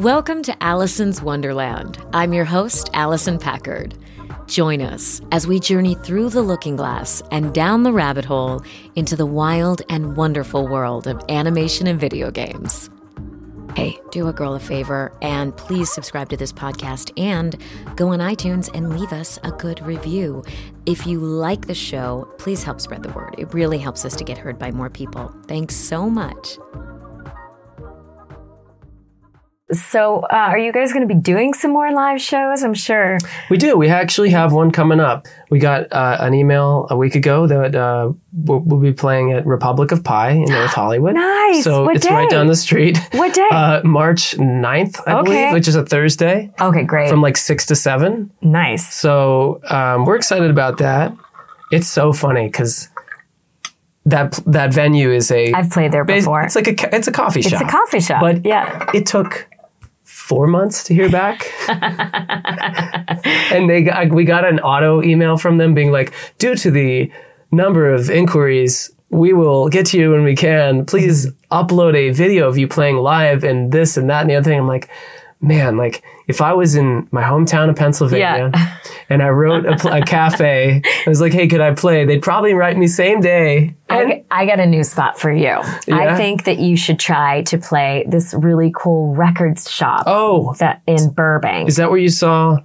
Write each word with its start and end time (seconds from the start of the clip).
Welcome 0.00 0.42
to 0.44 0.62
Allison's 0.62 1.20
Wonderland. 1.20 1.98
I'm 2.14 2.32
your 2.32 2.46
host, 2.46 2.88
Allison 2.94 3.38
Packard. 3.38 3.98
Join 4.46 4.80
us 4.80 5.20
as 5.30 5.46
we 5.46 5.60
journey 5.60 5.94
through 5.94 6.30
the 6.30 6.40
looking 6.40 6.74
glass 6.74 7.22
and 7.30 7.52
down 7.52 7.82
the 7.82 7.92
rabbit 7.92 8.24
hole 8.24 8.62
into 8.94 9.14
the 9.14 9.26
wild 9.26 9.82
and 9.90 10.16
wonderful 10.16 10.66
world 10.66 11.06
of 11.06 11.22
animation 11.28 11.86
and 11.86 12.00
video 12.00 12.30
games. 12.30 12.88
Hey, 13.76 14.00
do 14.10 14.26
a 14.26 14.32
girl 14.32 14.54
a 14.54 14.58
favor 14.58 15.12
and 15.20 15.54
please 15.54 15.92
subscribe 15.92 16.30
to 16.30 16.36
this 16.38 16.50
podcast 16.50 17.12
and 17.20 17.58
go 17.94 18.08
on 18.08 18.20
iTunes 18.20 18.74
and 18.74 18.98
leave 18.98 19.12
us 19.12 19.38
a 19.44 19.50
good 19.50 19.82
review. 19.82 20.42
If 20.86 21.06
you 21.06 21.20
like 21.20 21.66
the 21.66 21.74
show, 21.74 22.26
please 22.38 22.62
help 22.62 22.80
spread 22.80 23.02
the 23.02 23.12
word. 23.12 23.34
It 23.36 23.52
really 23.52 23.76
helps 23.76 24.06
us 24.06 24.16
to 24.16 24.24
get 24.24 24.38
heard 24.38 24.58
by 24.58 24.70
more 24.70 24.88
people. 24.88 25.30
Thanks 25.46 25.76
so 25.76 26.08
much. 26.08 26.56
So, 29.72 30.20
uh, 30.20 30.36
are 30.36 30.58
you 30.58 30.72
guys 30.72 30.92
going 30.92 31.06
to 31.06 31.12
be 31.14 31.20
doing 31.20 31.54
some 31.54 31.72
more 31.72 31.92
live 31.92 32.20
shows? 32.20 32.62
I'm 32.62 32.74
sure. 32.74 33.18
We 33.50 33.56
do. 33.56 33.76
We 33.76 33.88
actually 33.88 34.30
have 34.30 34.52
one 34.52 34.70
coming 34.70 35.00
up. 35.00 35.28
We 35.50 35.58
got 35.58 35.92
uh, 35.92 36.16
an 36.20 36.34
email 36.34 36.86
a 36.90 36.96
week 36.96 37.14
ago 37.14 37.46
that 37.46 37.74
uh, 37.74 38.12
we'll, 38.32 38.60
we'll, 38.60 38.80
be 38.80 38.92
playing 38.92 39.32
at 39.32 39.46
Republic 39.46 39.92
of 39.92 40.02
Pie 40.02 40.30
in 40.30 40.44
North 40.44 40.70
Hollywood. 40.74 41.14
nice. 41.14 41.64
So 41.64 41.84
what 41.84 41.96
it's 41.96 42.06
day? 42.06 42.14
right 42.14 42.30
down 42.30 42.46
the 42.46 42.56
street. 42.56 42.98
What 43.12 43.34
day? 43.34 43.40
Uh, 43.50 43.80
March 43.84 44.36
9th, 44.36 45.00
I 45.06 45.18
Okay. 45.18 45.24
believe, 45.24 45.52
which 45.52 45.68
is 45.68 45.74
a 45.74 45.84
Thursday 45.84 46.50
okay, 46.60 46.84
great. 46.84 47.10
from 47.10 47.20
like 47.20 47.36
6 47.36 47.66
to 47.66 47.74
7. 47.74 48.30
nice. 48.40 48.94
So 48.94 49.60
um, 49.68 50.06
we're 50.06 50.16
excited 50.16 50.50
about 50.50 50.78
that. 50.78 51.12
It's 51.72 51.88
so 51.88 52.12
funny 52.12 52.46
because 52.46 52.88
that 54.06 54.38
that 54.46 54.72
venue 54.72 55.10
is 55.10 55.30
a 55.30 55.52
I've 55.52 55.70
played 55.70 55.92
there 55.92 56.04
before. 56.04 56.42
It's 56.42 56.56
like 56.56 56.68
a 56.68 56.94
it's 56.94 57.08
a 57.08 57.12
coffee 57.12 57.42
shop. 57.42 57.52
It's 57.52 57.60
a 57.60 57.64
coffee 57.64 58.00
shop. 58.00 58.20
But 58.20 58.44
yeah. 58.44 58.88
it 58.94 59.06
took 59.06 59.46
four 60.30 60.46
months 60.46 60.84
to 60.84 60.94
hear 60.94 61.10
back. 61.10 61.52
and 63.52 63.68
they 63.68 63.82
got, 63.82 64.10
we 64.10 64.24
got 64.24 64.44
an 64.44 64.60
auto 64.60 65.02
email 65.02 65.36
from 65.36 65.58
them 65.58 65.74
being 65.74 65.90
like, 65.90 66.14
due 66.38 66.54
to 66.54 66.70
the 66.70 67.10
number 67.50 67.92
of 67.92 68.08
inquiries, 68.08 68.92
we 69.08 69.32
will 69.32 69.68
get 69.68 69.86
to 69.86 69.98
you 69.98 70.12
when 70.12 70.22
we 70.22 70.36
can. 70.36 70.86
Please 70.86 71.26
mm-hmm. 71.26 71.52
upload 71.52 71.96
a 71.96 72.10
video 72.10 72.46
of 72.48 72.56
you 72.56 72.68
playing 72.68 72.98
live 72.98 73.42
and 73.42 73.72
this 73.72 73.96
and 73.96 74.08
that 74.08 74.20
and 74.20 74.30
the 74.30 74.36
other 74.36 74.48
thing. 74.48 74.60
I'm 74.60 74.68
like, 74.68 74.88
man, 75.40 75.76
like 75.76 76.04
if 76.30 76.40
I 76.40 76.52
was 76.54 76.74
in 76.76 77.08
my 77.10 77.22
hometown 77.22 77.68
of 77.68 77.76
Pennsylvania 77.76 78.50
and 79.10 79.22
I 79.22 79.28
wrote 79.28 79.66
a, 79.66 79.76
pl- 79.76 79.92
a 79.92 80.00
cafe, 80.02 80.80
I 80.84 81.08
was 81.08 81.20
like, 81.20 81.32
hey, 81.32 81.48
could 81.48 81.60
I 81.60 81.74
play? 81.74 82.04
They'd 82.04 82.22
probably 82.22 82.54
write 82.54 82.78
me 82.78 82.86
same 82.86 83.20
day. 83.20 83.74
I, 83.90 84.24
I 84.30 84.46
got 84.46 84.60
a 84.60 84.66
new 84.66 84.84
spot 84.84 85.18
for 85.18 85.32
you. 85.32 85.58
I 85.92 86.16
think 86.16 86.44
that 86.44 86.58
you 86.60 86.76
should 86.76 86.98
try 87.00 87.42
to 87.42 87.58
play 87.58 88.06
this 88.08 88.32
really 88.32 88.72
cool 88.74 89.14
records 89.14 89.68
shop 89.70 90.04
Oh, 90.06 90.54
that 90.60 90.82
in 90.86 91.10
Burbank. 91.10 91.68
is 91.68 91.76
that 91.76 91.90
where 91.90 91.98
you 91.98 92.08
saw 92.08 92.58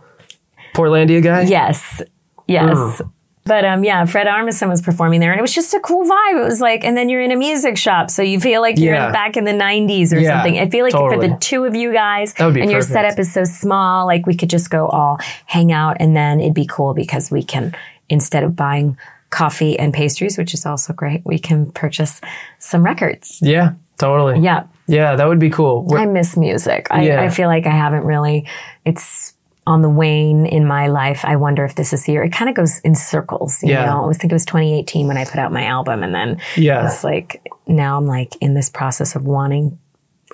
Portlandia 0.76 1.24
guy? 1.24 1.42
Yes. 1.42 2.02
Yes. 2.48 2.78
Mm. 2.78 3.12
But 3.48 3.64
um, 3.64 3.84
yeah, 3.84 4.04
Fred 4.06 4.26
Armisen 4.26 4.70
was 4.70 4.82
performing 4.82 5.20
there, 5.20 5.32
and 5.32 5.38
it 5.38 5.42
was 5.44 5.54
just 5.54 5.72
a 5.76 5.80
cool 5.80 6.04
vibe. 6.04 6.42
It 6.42 6.44
was 6.44 6.60
like, 6.60 6.84
and 6.84 6.98
then 6.98 7.10
you're 7.10 7.22
in 7.22 7.32
a 7.32 7.36
music 7.36 7.78
shop, 7.78 8.10
so 8.10 8.24
you 8.24 8.40
feel 8.40 8.60
like 8.60 8.80
you're 8.80 8.96
Yeah. 8.96 9.12
back 9.12 9.38
in 9.38 9.44
the 9.44 9.52
'90s 9.54 10.12
or 10.12 10.18
Yeah, 10.20 10.32
something. 10.42 10.58
I 10.58 10.68
feel 10.68 10.84
like 10.84 10.94
for 10.94 11.16
the 11.16 11.38
two 11.40 11.64
of 11.66 11.76
you 11.76 11.94
guys, 11.94 12.34
That 12.34 12.46
would 12.46 12.56
be 12.56 12.62
and 12.62 12.72
your 12.72 12.82
setup 12.82 13.20
is 13.20 13.32
so 13.32 13.44
small, 13.44 14.08
like 14.08 14.26
we 14.26 14.36
could 14.36 14.50
just 14.50 14.72
go 14.72 14.88
all 14.88 15.20
hang 15.46 15.72
out, 15.72 15.98
and 16.00 16.16
then 16.18 16.40
it'd 16.42 16.56
be 16.56 16.66
cool 16.66 16.96
because 16.96 17.30
we 17.30 17.44
can 17.44 17.76
instead 18.10 18.44
of 18.44 18.56
buying 18.56 18.98
coffee 19.30 19.78
and 19.78 19.94
pastries, 19.94 20.40
which 20.40 20.56
is 20.56 20.66
also 20.66 20.92
great, 20.94 21.22
we 21.24 21.38
can 21.38 21.70
purchase 21.72 22.22
some 22.58 22.84
records. 22.84 23.38
Yeah, 23.44 23.74
totally. 24.00 24.40
Yeah, 24.40 24.64
Yeah, 24.88 25.16
that 25.16 25.28
would 25.28 25.40
be 25.40 25.52
cool. 25.52 25.84
We're- 25.84 26.02
I 26.02 26.06
miss 26.08 26.36
music. 26.36 26.88
I, 26.90 27.04
Yeah. 27.04 27.22
I 27.22 27.30
feel 27.30 27.48
like 27.48 27.68
I 27.68 27.72
haven't 27.72 28.06
really. 28.06 28.46
It's 28.86 29.35
on 29.68 29.82
the 29.82 29.90
wane 29.90 30.46
in 30.46 30.66
my 30.68 30.88
life. 30.88 31.26
I 31.26 31.36
wonder 31.36 31.66
if 31.66 31.76
this 31.76 31.92
is 31.92 32.04
the 32.06 32.12
year. 32.12 32.24
It 32.24 32.32
kind 32.32 32.50
of 32.50 32.56
goes 32.56 32.80
in 32.80 32.94
circles. 32.96 33.64
You 33.64 33.72
Yeah. 33.72 33.86
know, 33.86 33.92
I 33.92 33.96
always 33.96 34.18
think 34.18 34.32
it 34.32 34.36
was 34.36 34.46
2018 34.46 35.08
when 35.08 35.18
I 35.18 35.26
put 35.26 35.38
out 35.40 35.52
my 35.52 35.66
album, 35.66 36.04
and 36.04 36.14
then 36.14 36.38
Yeah. 36.56 36.86
it's 36.86 37.04
like 37.04 37.42
now 37.68 37.98
I'm 37.98 38.06
like 38.06 38.36
in 38.42 38.54
this 38.54 38.70
process 38.70 39.16
of 39.16 39.26
wanting 39.26 39.78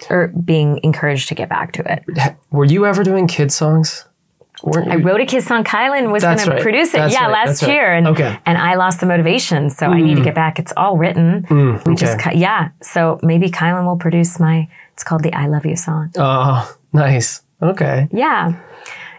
or 0.09 0.27
being 0.29 0.79
encouraged 0.83 1.29
to 1.29 1.35
get 1.35 1.47
back 1.49 1.71
to 1.73 1.91
it. 1.91 2.35
Were 2.51 2.65
you 2.65 2.85
ever 2.85 3.03
doing 3.03 3.27
kid 3.27 3.51
songs? 3.51 4.05
I 4.87 4.97
wrote 4.97 5.21
a 5.21 5.25
kiss 5.25 5.49
on 5.49 5.63
Kylan 5.63 6.11
was 6.11 6.21
going 6.23 6.37
That's 6.37 6.47
to 6.47 6.61
produce 6.61 6.89
it. 6.89 6.97
That's 6.97 7.13
yeah, 7.13 7.23
right. 7.23 7.31
last 7.31 7.47
That's 7.47 7.63
right. 7.63 7.73
year, 7.73 7.93
and 7.93 8.07
Okay. 8.07 8.37
and 8.45 8.57
I 8.57 8.75
lost 8.75 8.99
the 8.99 9.07
motivation, 9.07 9.71
so 9.71 9.87
I 9.87 9.99
need 9.99 10.15
to 10.15 10.21
mm. 10.21 10.25
get 10.25 10.35
back. 10.35 10.59
It's 10.59 10.71
all 10.77 10.97
written. 10.97 11.43
Mm, 11.49 11.83
we 11.85 11.95
just 11.95 12.13
okay. 12.13 12.23
cut 12.23 12.35
yeah. 12.37 12.69
So 12.81 13.19
maybe 13.23 13.49
Kylan 13.49 13.85
will 13.85 13.97
produce 13.97 14.39
my. 14.39 14.67
It's 14.93 15.03
called 15.03 15.23
the 15.23 15.33
I 15.33 15.47
Love 15.47 15.65
You 15.65 15.75
song. 15.75 16.11
Oh, 16.15 16.71
nice. 16.93 17.41
Okay. 17.63 18.07
Yeah. 18.11 18.53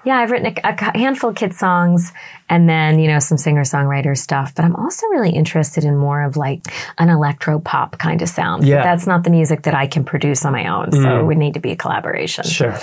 Yeah, 0.04 0.16
I've 0.18 0.30
written 0.30 0.52
a, 0.64 0.68
a 0.68 0.98
handful 0.98 1.30
of 1.30 1.36
kid 1.36 1.54
songs 1.54 2.12
and 2.48 2.68
then, 2.68 2.98
you 2.98 3.06
know, 3.06 3.20
some 3.20 3.38
singer 3.38 3.62
songwriter 3.62 4.18
stuff. 4.18 4.54
But 4.54 4.64
I'm 4.64 4.74
also 4.74 5.06
really 5.08 5.30
interested 5.30 5.84
in 5.84 5.96
more 5.96 6.22
of 6.22 6.36
like 6.36 6.62
an 6.98 7.08
electro 7.08 7.60
pop 7.60 7.98
kind 7.98 8.20
of 8.20 8.28
sound. 8.28 8.66
Yeah. 8.66 8.78
But 8.78 8.82
that's 8.82 9.06
not 9.06 9.22
the 9.22 9.30
music 9.30 9.62
that 9.62 9.74
I 9.74 9.86
can 9.86 10.04
produce 10.04 10.44
on 10.44 10.52
my 10.52 10.66
own. 10.66 10.90
So 10.92 10.98
mm. 10.98 11.20
it 11.20 11.24
would 11.24 11.38
need 11.38 11.54
to 11.54 11.60
be 11.60 11.70
a 11.70 11.76
collaboration. 11.76 12.44
Sure. 12.44 12.76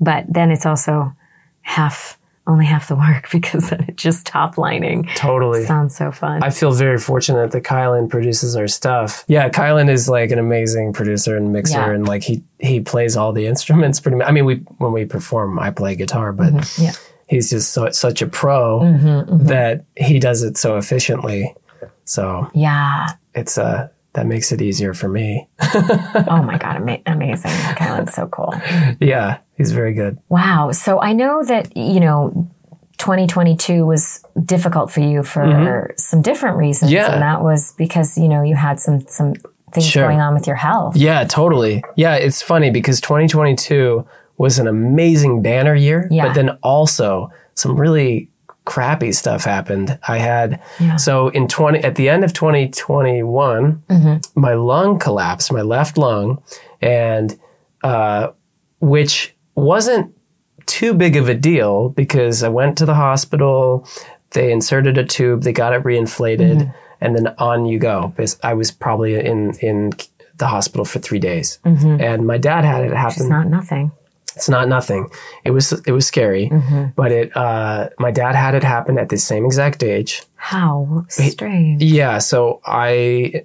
But 0.00 0.26
then 0.28 0.50
it's 0.50 0.66
also 0.66 1.14
half, 1.62 2.18
only 2.46 2.64
half 2.64 2.88
the 2.88 2.96
work 2.96 3.28
because 3.32 3.70
then 3.70 3.84
it's 3.88 4.02
just 4.02 4.26
top 4.26 4.56
lining. 4.58 5.08
Totally. 5.16 5.64
Sounds 5.64 5.96
so 5.96 6.10
fun. 6.12 6.42
I 6.42 6.50
feel 6.50 6.72
very 6.72 6.98
fortunate 6.98 7.50
that 7.50 7.62
Kylan 7.64 8.08
produces 8.08 8.56
our 8.56 8.68
stuff. 8.68 9.24
Yeah, 9.28 9.48
Kylan 9.48 9.88
is 9.90 10.08
like 10.08 10.30
an 10.30 10.38
amazing 10.38 10.92
producer 10.92 11.36
and 11.36 11.52
mixer, 11.52 11.78
Yeah. 11.78 11.90
and 11.92 12.06
like 12.06 12.22
he 12.22 12.42
he 12.58 12.80
plays 12.80 13.16
all 13.16 13.32
the 13.32 13.46
instruments 13.46 14.00
pretty 14.00 14.16
much. 14.18 14.28
I 14.28 14.32
mean, 14.32 14.44
we 14.44 14.56
when 14.78 14.92
we 14.92 15.04
perform, 15.04 15.58
I 15.58 15.70
play 15.70 15.94
guitar, 15.96 16.32
but 16.32 16.52
yeah. 16.78 16.92
he's 17.28 17.50
just 17.50 17.72
so, 17.72 17.90
such 17.90 18.22
a 18.22 18.26
pro 18.26 18.80
Mm-hmm, 18.80 19.46
that 19.46 19.84
he 19.96 20.18
does 20.18 20.42
it 20.42 20.56
so 20.56 20.76
efficiently. 20.76 21.54
So 22.04 22.48
Yeah. 22.54 23.08
it's 23.34 23.58
uh 23.58 23.88
that 24.16 24.26
makes 24.26 24.50
it 24.52 24.60
easier 24.60 24.92
for 24.94 25.08
me. 25.08 25.48
Oh 26.28 26.42
my 26.42 26.58
God. 26.58 26.76
Ama- 26.76 27.02
amazing. 27.06 27.50
Kylan's 27.78 28.14
so 28.14 28.26
cool. 28.26 28.52
yeah, 29.00 29.38
he's 29.56 29.70
very 29.72 29.92
good. 29.94 30.18
Wow. 30.28 30.72
So 30.72 31.00
I 31.00 31.12
know 31.12 31.44
that, 31.44 31.76
you 31.76 32.00
know, 32.00 32.50
2022 32.98 33.84
was 33.86 34.24
difficult 34.44 34.90
for 34.90 35.00
you 35.00 35.22
for 35.22 35.92
some 35.96 36.22
different 36.22 36.56
reasons. 36.56 36.90
Mm-hmm. 36.90 36.96
Yeah. 36.96 37.12
And 37.12 37.22
that 37.22 37.42
was 37.42 37.72
because, 37.78 38.16
you 38.18 38.28
know, 38.28 38.42
you 38.42 38.56
had 38.56 38.80
some, 38.80 39.00
some 39.06 39.34
things 39.72 39.86
Sure. 39.86 40.04
going 40.04 40.20
on 40.20 40.34
with 40.34 40.46
your 40.46 40.56
health. 40.56 40.96
Yeah, 40.96 41.24
totally. 41.24 41.84
Yeah, 41.96 42.14
it's 42.16 42.42
funny 42.42 42.70
because 42.70 43.00
2022 43.00 44.04
was 44.38 44.58
an 44.58 44.66
amazing 44.66 45.42
banner 45.42 45.74
year, 45.74 46.08
Yeah. 46.10 46.26
but 46.26 46.34
then 46.34 46.50
also 46.62 47.30
some 47.54 47.78
really 47.78 48.30
crappy 48.66 49.12
stuff 49.12 49.44
happened. 49.44 49.98
I 50.06 50.18
had 50.18 50.60
so 50.98 51.28
in 51.28 51.48
20 51.48 51.78
at 51.84 51.94
the 51.94 52.08
end 52.10 52.22
of 52.24 52.32
2021, 52.34 53.82
Mm-hmm. 53.88 54.40
my 54.40 54.54
lung 54.54 54.98
collapsed, 54.98 55.52
my 55.52 55.62
left 55.62 55.96
lung, 55.96 56.42
and 56.82 57.38
uh, 57.82 58.28
which 58.80 59.34
wasn't 59.54 60.12
too 60.66 60.92
big 60.94 61.16
of 61.16 61.28
a 61.28 61.34
deal 61.34 61.88
because 61.90 62.42
I 62.42 62.48
went 62.48 62.76
to 62.78 62.86
the 62.86 62.94
hospital, 62.94 63.86
they 64.32 64.50
inserted 64.52 64.98
a 64.98 65.04
tube, 65.04 65.42
they 65.42 65.52
got 65.52 65.72
it 65.72 65.82
reinflated, 65.82 66.56
Mm-hmm. 66.58 66.70
and 67.00 67.14
then 67.16 67.28
on 67.38 67.66
you 67.66 67.78
go. 67.78 68.12
I 68.42 68.54
was 68.54 68.70
probably 68.70 69.14
in 69.14 69.54
in 69.60 69.92
the 70.38 70.46
hospital 70.48 70.84
for 70.84 70.98
three 70.98 71.18
days, 71.20 71.58
Mm-hmm. 71.64 72.00
and 72.00 72.26
my 72.26 72.38
dad 72.38 72.64
had 72.64 72.84
it 72.84 72.92
happen. 72.92 73.22
It's 73.22 73.30
not 73.30 73.46
nothing. 73.48 73.92
It's 74.36 74.48
not 74.48 74.68
nothing. 74.68 75.08
It 75.44 75.50
was 75.52 75.72
it 75.86 75.92
was 75.92 76.06
scary, 76.06 76.50
Mm-hmm. 76.50 76.84
but 76.94 77.10
it. 77.10 77.36
Uh, 77.36 77.88
my 77.98 78.10
dad 78.10 78.34
had 78.34 78.54
it 78.54 78.62
happen 78.62 78.98
at 78.98 79.08
the 79.08 79.16
same 79.16 79.44
exact 79.46 79.82
age. 79.82 80.22
How 80.36 81.04
strange. 81.08 81.82
Yeah, 81.82 82.18
so 82.18 82.60
I 82.66 83.44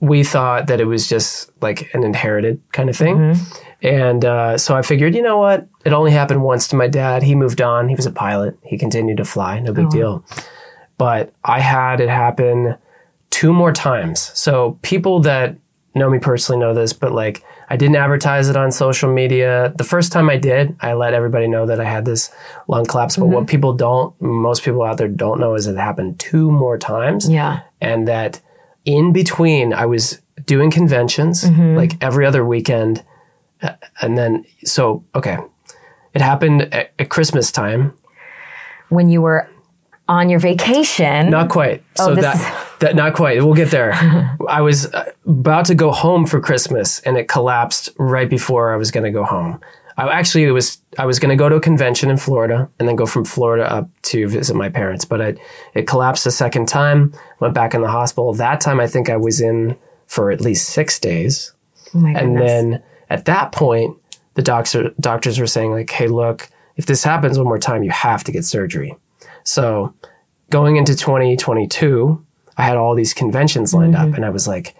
we 0.00 0.22
thought 0.22 0.66
that 0.66 0.78
it 0.80 0.84
was 0.84 1.08
just 1.08 1.50
like 1.62 1.88
an 1.94 2.04
inherited 2.04 2.60
kind 2.72 2.90
of 2.90 2.96
thing. 2.96 3.34
And 3.82 4.24
uh, 4.26 4.58
so 4.58 4.76
I 4.76 4.82
figured, 4.82 5.14
you 5.14 5.22
know 5.22 5.38
what? 5.38 5.66
It 5.86 5.92
only 5.94 6.10
happened 6.10 6.42
once 6.42 6.68
to 6.68 6.76
my 6.76 6.86
dad. 6.86 7.22
He 7.22 7.34
moved 7.34 7.62
on. 7.62 7.88
He 7.88 7.94
was 7.94 8.04
a 8.04 8.10
pilot. 8.12 8.58
He 8.62 8.76
continued 8.76 9.16
to 9.16 9.24
fly. 9.24 9.58
No 9.60 9.72
big 9.72 9.88
deal. 9.88 10.22
But 10.98 11.32
I 11.44 11.60
had 11.60 12.00
it 12.00 12.08
happen 12.10 12.76
two 13.30 13.52
more 13.54 13.72
times. 13.72 14.30
So 14.38 14.78
people 14.82 15.20
that 15.20 15.56
know 15.94 16.10
me 16.10 16.18
personally 16.18 16.60
know 16.60 16.74
this, 16.74 16.92
but 16.92 17.12
like 17.12 17.42
I 17.68 17.76
didn't 17.76 17.96
advertise 17.96 18.48
it 18.48 18.56
on 18.56 18.70
social 18.70 19.12
media. 19.12 19.72
The 19.76 19.84
first 19.84 20.12
time 20.12 20.30
I 20.30 20.36
did, 20.36 20.76
I 20.80 20.92
let 20.92 21.14
everybody 21.14 21.48
know 21.48 21.66
that 21.66 21.80
I 21.80 21.84
had 21.84 22.04
this 22.04 22.30
lung 22.68 22.86
collapse. 22.86 23.16
But 23.16 23.26
what 23.26 23.46
people 23.48 23.72
don't, 23.72 24.14
most 24.20 24.62
people 24.62 24.82
out 24.84 24.98
there 24.98 25.08
don't 25.08 25.40
know 25.40 25.54
is 25.54 25.66
it 25.66 25.76
happened 25.76 26.20
two 26.20 26.50
more 26.50 26.78
times 26.78 27.28
Yeah. 27.28 27.60
and 27.80 28.06
that 28.06 28.40
in 28.84 29.12
between 29.12 29.72
I 29.72 29.86
was 29.86 30.20
doing 30.44 30.70
conventions 30.70 31.44
like 31.50 31.96
every 32.02 32.24
other 32.24 32.44
weekend. 32.44 33.02
Uh, 33.62 33.70
And 34.00 34.16
then, 34.16 34.44
so, 34.64 35.02
okay, 35.14 35.38
it 36.14 36.20
happened 36.20 36.62
at, 36.72 36.92
at 36.98 37.08
Christmas 37.08 37.50
time. 37.50 37.92
When 38.90 39.08
you 39.08 39.22
were 39.22 39.48
on 40.08 40.28
your 40.30 40.38
vacation. 40.38 41.30
Not 41.30 41.48
quite. 41.48 41.82
so 41.96 42.10
Oh, 42.10 42.14
this 42.14 42.22
that, 42.24 42.36
is- 42.36 42.65
that, 42.80 42.94
not 42.94 43.14
quite. 43.14 43.42
We'll 43.42 43.54
get 43.54 43.70
there. 43.70 43.92
I 44.48 44.60
was 44.60 44.92
uh, 44.92 45.12
about 45.26 45.66
to 45.66 45.74
go 45.74 45.90
home 45.90 46.26
for 46.26 46.40
Christmas 46.40 47.00
and 47.00 47.16
it 47.16 47.28
collapsed 47.28 47.90
right 47.98 48.28
before 48.28 48.72
I 48.72 48.76
was 48.76 48.90
going 48.90 49.04
to 49.04 49.10
go 49.10 49.24
home. 49.24 49.60
I 49.98 50.08
actually 50.08 50.44
it 50.44 50.50
was 50.50 50.78
I 50.98 51.06
was 51.06 51.18
going 51.18 51.30
to 51.30 51.36
go 51.36 51.48
to 51.48 51.56
a 51.56 51.60
convention 51.60 52.10
in 52.10 52.18
Florida 52.18 52.68
and 52.78 52.86
then 52.86 52.96
go 52.96 53.06
from 53.06 53.24
Florida 53.24 53.70
up 53.70 53.88
to 54.02 54.28
visit 54.28 54.54
my 54.54 54.68
parents, 54.68 55.04
but 55.04 55.20
it 55.20 55.38
it 55.74 55.86
collapsed 55.86 56.26
a 56.26 56.30
second 56.30 56.68
time. 56.68 57.14
Went 57.40 57.54
back 57.54 57.72
in 57.72 57.80
the 57.80 57.88
hospital. 57.88 58.34
That 58.34 58.60
time 58.60 58.78
I 58.78 58.86
think 58.86 59.08
I 59.08 59.16
was 59.16 59.40
in 59.40 59.76
for 60.06 60.30
at 60.30 60.40
least 60.40 60.68
six 60.68 61.00
days, 61.00 61.52
Oh 61.94 62.04
and 62.06 62.38
then 62.38 62.82
at 63.08 63.24
that 63.24 63.52
point 63.52 63.96
the 64.34 64.42
doctor 64.42 64.90
doctors 65.00 65.38
were 65.38 65.46
saying 65.46 65.72
like, 65.72 65.90
"Hey, 65.90 66.08
look, 66.08 66.50
if 66.76 66.84
this 66.84 67.02
happens 67.02 67.38
one 67.38 67.46
more 67.46 67.58
time, 67.58 67.82
you 67.82 67.90
have 67.90 68.22
to 68.24 68.32
get 68.32 68.44
surgery." 68.44 68.94
So 69.44 69.94
going 70.50 70.76
into 70.76 70.94
2022, 70.94 72.25
I 72.56 72.62
had 72.62 72.76
all 72.76 72.94
these 72.94 73.14
conventions 73.14 73.72
lined 73.74 73.94
Mm-hmm. 73.94 74.10
up, 74.10 74.14
and 74.16 74.24
I 74.24 74.30
was 74.30 74.46
like 74.48 74.74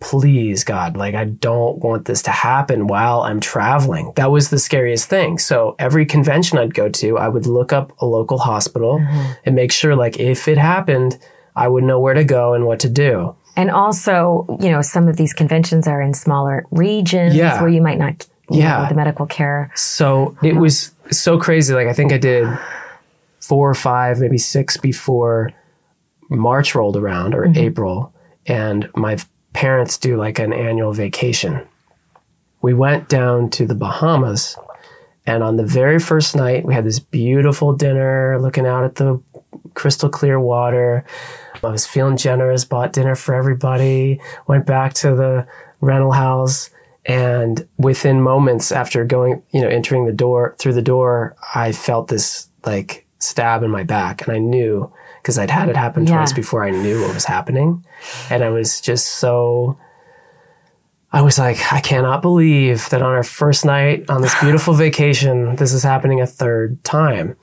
please 0.00 0.64
God, 0.64 0.96
like 0.96 1.14
I 1.14 1.26
don't 1.26 1.78
want 1.78 2.06
this 2.06 2.22
to 2.22 2.32
happen 2.32 2.88
while 2.88 3.20
I'm 3.22 3.38
traveling. 3.38 4.12
That 4.16 4.32
was 4.32 4.50
the 4.50 4.58
scariest 4.58 5.08
thing. 5.08 5.38
So 5.38 5.76
every 5.78 6.06
convention 6.06 6.58
I'd 6.58 6.74
go 6.74 6.88
to, 6.88 7.18
I 7.18 7.28
would 7.28 7.46
look 7.46 7.72
up 7.72 7.92
a 8.00 8.04
local 8.06 8.38
hospital 8.38 9.00
and 9.46 9.54
make 9.54 9.70
sure 9.70 9.94
like 9.94 10.18
if 10.18 10.48
it 10.48 10.58
happened, 10.58 11.18
I 11.54 11.68
would 11.68 11.84
know 11.84 12.00
where 12.00 12.14
to 12.14 12.24
go 12.24 12.52
and 12.54 12.66
what 12.66 12.80
to 12.80 12.88
do. 12.88 13.36
And 13.54 13.70
also, 13.70 14.56
you 14.60 14.72
know, 14.72 14.82
some 14.82 15.06
of 15.06 15.16
these 15.16 15.32
conventions 15.32 15.86
are 15.86 16.02
in 16.02 16.14
smaller 16.14 16.66
regions 16.72 17.36
Yeah. 17.36 17.60
where 17.60 17.70
you 17.70 17.80
might 17.80 17.98
not 17.98 18.26
Yeah. 18.50 18.88
the 18.88 18.96
medical 18.96 19.26
care. 19.26 19.70
So 19.76 20.36
it 20.42 20.56
was 20.56 20.90
so 21.12 21.38
crazy. 21.38 21.74
Like 21.74 21.86
I 21.86 21.92
think 21.92 22.12
I 22.12 22.18
did 22.18 22.48
four 23.38 23.70
or 23.70 23.74
five, 23.74 24.18
maybe 24.18 24.38
six 24.38 24.76
before 24.76 25.52
March 26.36 26.74
rolled 26.74 26.96
around 26.96 27.34
or 27.34 27.46
mm-hmm. 27.46 27.58
April, 27.58 28.12
and 28.46 28.88
my 28.96 29.18
parents 29.52 29.98
do 29.98 30.16
like 30.16 30.38
an 30.38 30.52
annual 30.52 30.92
vacation. 30.92 31.66
We 32.62 32.74
went 32.74 33.08
down 33.08 33.50
to 33.50 33.66
the 33.66 33.74
Bahamas, 33.74 34.56
and 35.26 35.42
on 35.42 35.56
the 35.56 35.66
very 35.66 35.98
first 35.98 36.34
night, 36.34 36.64
we 36.64 36.74
had 36.74 36.84
this 36.84 36.98
beautiful 36.98 37.72
dinner 37.72 38.38
looking 38.40 38.66
out 38.66 38.84
at 38.84 38.96
the 38.96 39.20
crystal 39.74 40.08
clear 40.08 40.40
water. 40.40 41.04
I 41.62 41.68
was 41.68 41.86
feeling 41.86 42.16
generous, 42.16 42.64
bought 42.64 42.92
dinner 42.92 43.14
for 43.14 43.34
everybody, 43.34 44.20
went 44.48 44.66
back 44.66 44.94
to 44.94 45.14
the 45.14 45.46
rental 45.80 46.12
house. 46.12 46.70
And 47.04 47.66
within 47.78 48.22
moments 48.22 48.72
after 48.72 49.04
going, 49.04 49.42
you 49.50 49.60
know, 49.60 49.68
entering 49.68 50.06
the 50.06 50.12
door 50.12 50.54
through 50.58 50.74
the 50.74 50.82
door, 50.82 51.36
I 51.54 51.72
felt 51.72 52.08
this 52.08 52.48
like 52.64 53.06
stab 53.18 53.62
in 53.62 53.70
my 53.70 53.82
back. 53.84 54.26
And 54.26 54.34
I 54.34 54.38
knew 54.38 54.92
because 55.22 55.38
I'd 55.38 55.50
had 55.50 55.68
it 55.68 55.76
happen 55.76 56.04
Yeah. 56.06 56.16
twice 56.16 56.32
before 56.32 56.64
I 56.64 56.70
knew 56.70 57.00
what 57.02 57.14
was 57.14 57.24
happening. 57.24 57.84
And 58.28 58.42
I 58.42 58.50
was 58.50 58.80
just 58.80 59.06
so, 59.06 59.78
I 61.12 61.22
was 61.22 61.38
like, 61.38 61.72
I 61.72 61.80
cannot 61.80 62.22
believe 62.22 62.88
that 62.90 63.02
on 63.02 63.12
our 63.12 63.22
first 63.22 63.64
night 63.64 64.08
on 64.10 64.22
this 64.22 64.34
beautiful 64.40 64.74
vacation, 64.74 65.56
this 65.56 65.72
is 65.72 65.82
happening 65.82 66.20
a 66.20 66.26
third 66.26 66.82
time. 66.84 67.36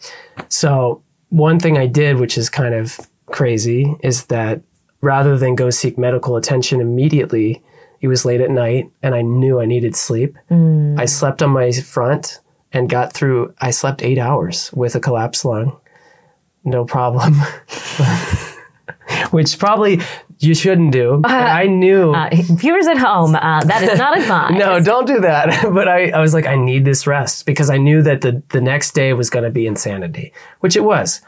So, 0.49 1.03
one 1.29 1.59
thing 1.59 1.77
I 1.77 1.85
did, 1.85 2.17
which 2.17 2.37
is 2.37 2.49
kind 2.49 2.73
of 2.73 2.99
crazy, 3.27 3.95
is 4.03 4.25
that 4.25 4.61
rather 5.01 5.37
than 5.37 5.55
go 5.55 5.69
seek 5.69 5.97
medical 5.97 6.35
attention 6.35 6.81
immediately, 6.81 7.63
it 8.01 8.07
was 8.07 8.25
late 8.25 8.41
at 8.41 8.49
night 8.49 8.89
and 9.03 9.13
I 9.13 9.21
knew 9.21 9.61
I 9.61 9.65
needed 9.65 9.95
sleep. 9.95 10.35
Mm. 10.49 10.99
I 10.99 11.05
slept 11.05 11.43
on 11.43 11.51
my 11.51 11.71
front 11.71 12.39
and 12.73 12.89
got 12.89 13.13
through, 13.13 13.53
I 13.59 13.69
slept 13.71 14.01
eight 14.01 14.17
hours 14.17 14.71
with 14.73 14.95
a 14.95 14.99
collapsed 14.99 15.45
lung. 15.45 15.79
No 16.63 16.85
problem. 16.85 17.35
which 19.31 19.57
probably 19.59 19.99
you 20.39 20.53
shouldn't 20.53 20.91
do. 20.91 21.19
But 21.21 21.31
I 21.31 21.65
knew. 21.65 22.13
Uh, 22.13 22.29
viewers 22.33 22.87
at 22.87 22.97
home, 22.97 23.35
uh, 23.35 23.63
that 23.63 23.81
is 23.83 23.97
not 23.97 24.17
advised. 24.19 24.55
No, 24.55 24.79
don't 24.79 25.05
do 25.07 25.19
that. 25.21 25.69
But 25.73 25.87
I, 25.87 26.09
I 26.11 26.19
was 26.19 26.33
like, 26.33 26.45
I 26.45 26.55
need 26.55 26.85
this 26.85 27.05
rest 27.07 27.45
because 27.45 27.69
I 27.69 27.77
knew 27.77 28.01
that 28.03 28.21
the, 28.21 28.41
the 28.49 28.61
next 28.61 28.91
day 28.93 29.13
was 29.13 29.29
going 29.29 29.43
to 29.45 29.49
be 29.51 29.67
insanity, 29.67 30.33
which 30.59 30.75
it 30.75 30.83
was. 30.83 31.21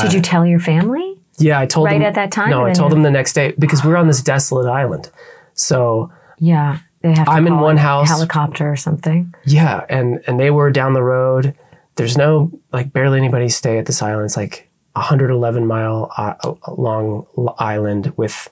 Did 0.00 0.12
you 0.12 0.20
tell 0.20 0.46
your 0.46 0.60
family? 0.60 1.16
Yeah, 1.38 1.60
I 1.60 1.66
told 1.66 1.86
Right 1.86 1.94
them 1.98 2.02
at 2.02 2.14
that 2.14 2.32
time, 2.32 2.50
No, 2.50 2.64
I 2.64 2.72
told 2.72 2.90
them 2.90 3.02
the 3.02 3.10
next 3.10 3.34
day 3.34 3.54
because 3.58 3.84
we 3.84 3.90
were 3.90 3.96
on 3.96 4.08
this 4.08 4.22
desolate 4.22 4.68
island. 4.68 5.10
So 5.54 6.10
Yeah, 6.38 6.78
they 7.02 7.12
have. 7.14 7.26
To 7.26 7.30
I'm 7.32 7.46
in 7.46 7.58
one 7.60 7.76
a 7.76 7.80
house. 7.80 8.08
helicopter 8.08 8.70
or 8.70 8.76
something. 8.76 9.32
yeah, 9.44 9.84
and 9.88 10.20
and 10.26 10.40
they 10.40 10.50
were 10.50 10.70
down 10.70 10.94
the 10.94 11.02
road. 11.02 11.54
There's 11.98 12.16
no 12.16 12.50
like 12.72 12.92
barely 12.92 13.18
anybody 13.18 13.48
stay 13.48 13.76
at 13.76 13.86
this 13.86 14.02
island. 14.02 14.26
It's 14.26 14.36
like 14.36 14.70
a 14.94 15.00
111 15.00 15.66
mile 15.66 16.12
uh, 16.16 16.34
long 16.76 17.26
island 17.58 18.12
with 18.16 18.48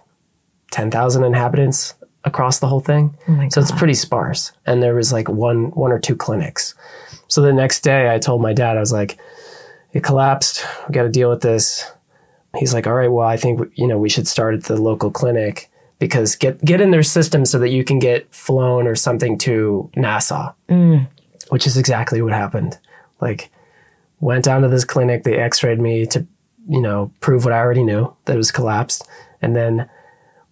10,000 0.72 1.24
inhabitants 1.24 1.94
across 2.24 2.58
the 2.58 2.66
whole 2.66 2.80
thing. 2.80 3.16
Oh 3.28 3.48
so 3.48 3.60
it's 3.60 3.70
pretty 3.70 3.94
sparse. 3.94 4.50
And 4.66 4.82
there 4.82 4.96
was 4.96 5.12
like 5.12 5.28
one 5.28 5.70
one 5.70 5.92
or 5.92 6.00
two 6.00 6.16
clinics. 6.16 6.74
So 7.28 7.40
the 7.40 7.52
next 7.52 7.80
day, 7.80 8.12
I 8.12 8.18
told 8.18 8.42
my 8.42 8.52
dad, 8.52 8.76
I 8.76 8.80
was 8.80 8.92
like, 8.92 9.18
"It 9.92 10.02
collapsed. 10.02 10.64
We 10.88 10.92
got 10.92 11.04
to 11.04 11.08
deal 11.08 11.30
with 11.30 11.40
this." 11.40 11.88
He's 12.58 12.74
like, 12.74 12.86
"All 12.86 12.94
right, 12.94 13.10
well, 13.10 13.26
I 13.26 13.36
think 13.36 13.60
you 13.74 13.86
know 13.86 13.98
we 13.98 14.08
should 14.08 14.26
start 14.26 14.54
at 14.54 14.64
the 14.64 14.76
local 14.76 15.10
clinic 15.10 15.70
because 16.00 16.34
get 16.34 16.62
get 16.64 16.80
in 16.80 16.90
their 16.90 17.04
system 17.04 17.44
so 17.44 17.58
that 17.60 17.68
you 17.70 17.84
can 17.84 18.00
get 18.00 18.32
flown 18.34 18.88
or 18.88 18.96
something 18.96 19.38
to 19.38 19.88
Nassau." 19.94 20.52
Which 21.50 21.66
is 21.66 21.76
exactly 21.76 22.20
what 22.22 22.32
happened. 22.32 22.78
Like, 23.20 23.50
went 24.20 24.44
down 24.44 24.62
to 24.62 24.68
this 24.68 24.84
clinic. 24.84 25.24
They 25.24 25.36
X-rayed 25.36 25.80
me 25.80 26.06
to, 26.06 26.26
you 26.68 26.80
know, 26.80 27.10
prove 27.20 27.44
what 27.44 27.52
I 27.52 27.58
already 27.58 27.84
knew 27.84 28.14
that 28.24 28.34
it 28.34 28.38
was 28.38 28.52
collapsed, 28.52 29.06
and 29.42 29.54
then 29.54 29.88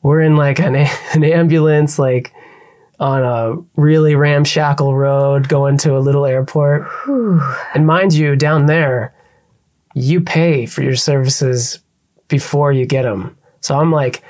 we're 0.03 0.21
in 0.21 0.37
like 0.37 0.59
an 0.61 0.75
an 1.15 1.25
ambulance, 1.25 1.99
like 1.99 2.33
on 3.01 3.25
a 3.25 3.81
really 3.81 4.15
ramshackle 4.15 4.95
road 4.95 5.49
going 5.49 5.77
to 5.79 5.97
a 5.97 5.99
little 5.99 6.25
airport. 6.25 6.87
And 7.75 7.87
mind 7.87 8.15
you, 8.15 8.37
down 8.37 8.67
there, 8.67 9.13
you 9.95 10.21
pay 10.21 10.67
for 10.67 10.83
your 10.83 10.95
services 10.95 11.81
before 12.29 12.73
you 12.73 12.87
get 12.87 13.03
them. 13.03 13.37
So 13.61 13.79
I'm 13.79 13.91
like, 13.91 14.23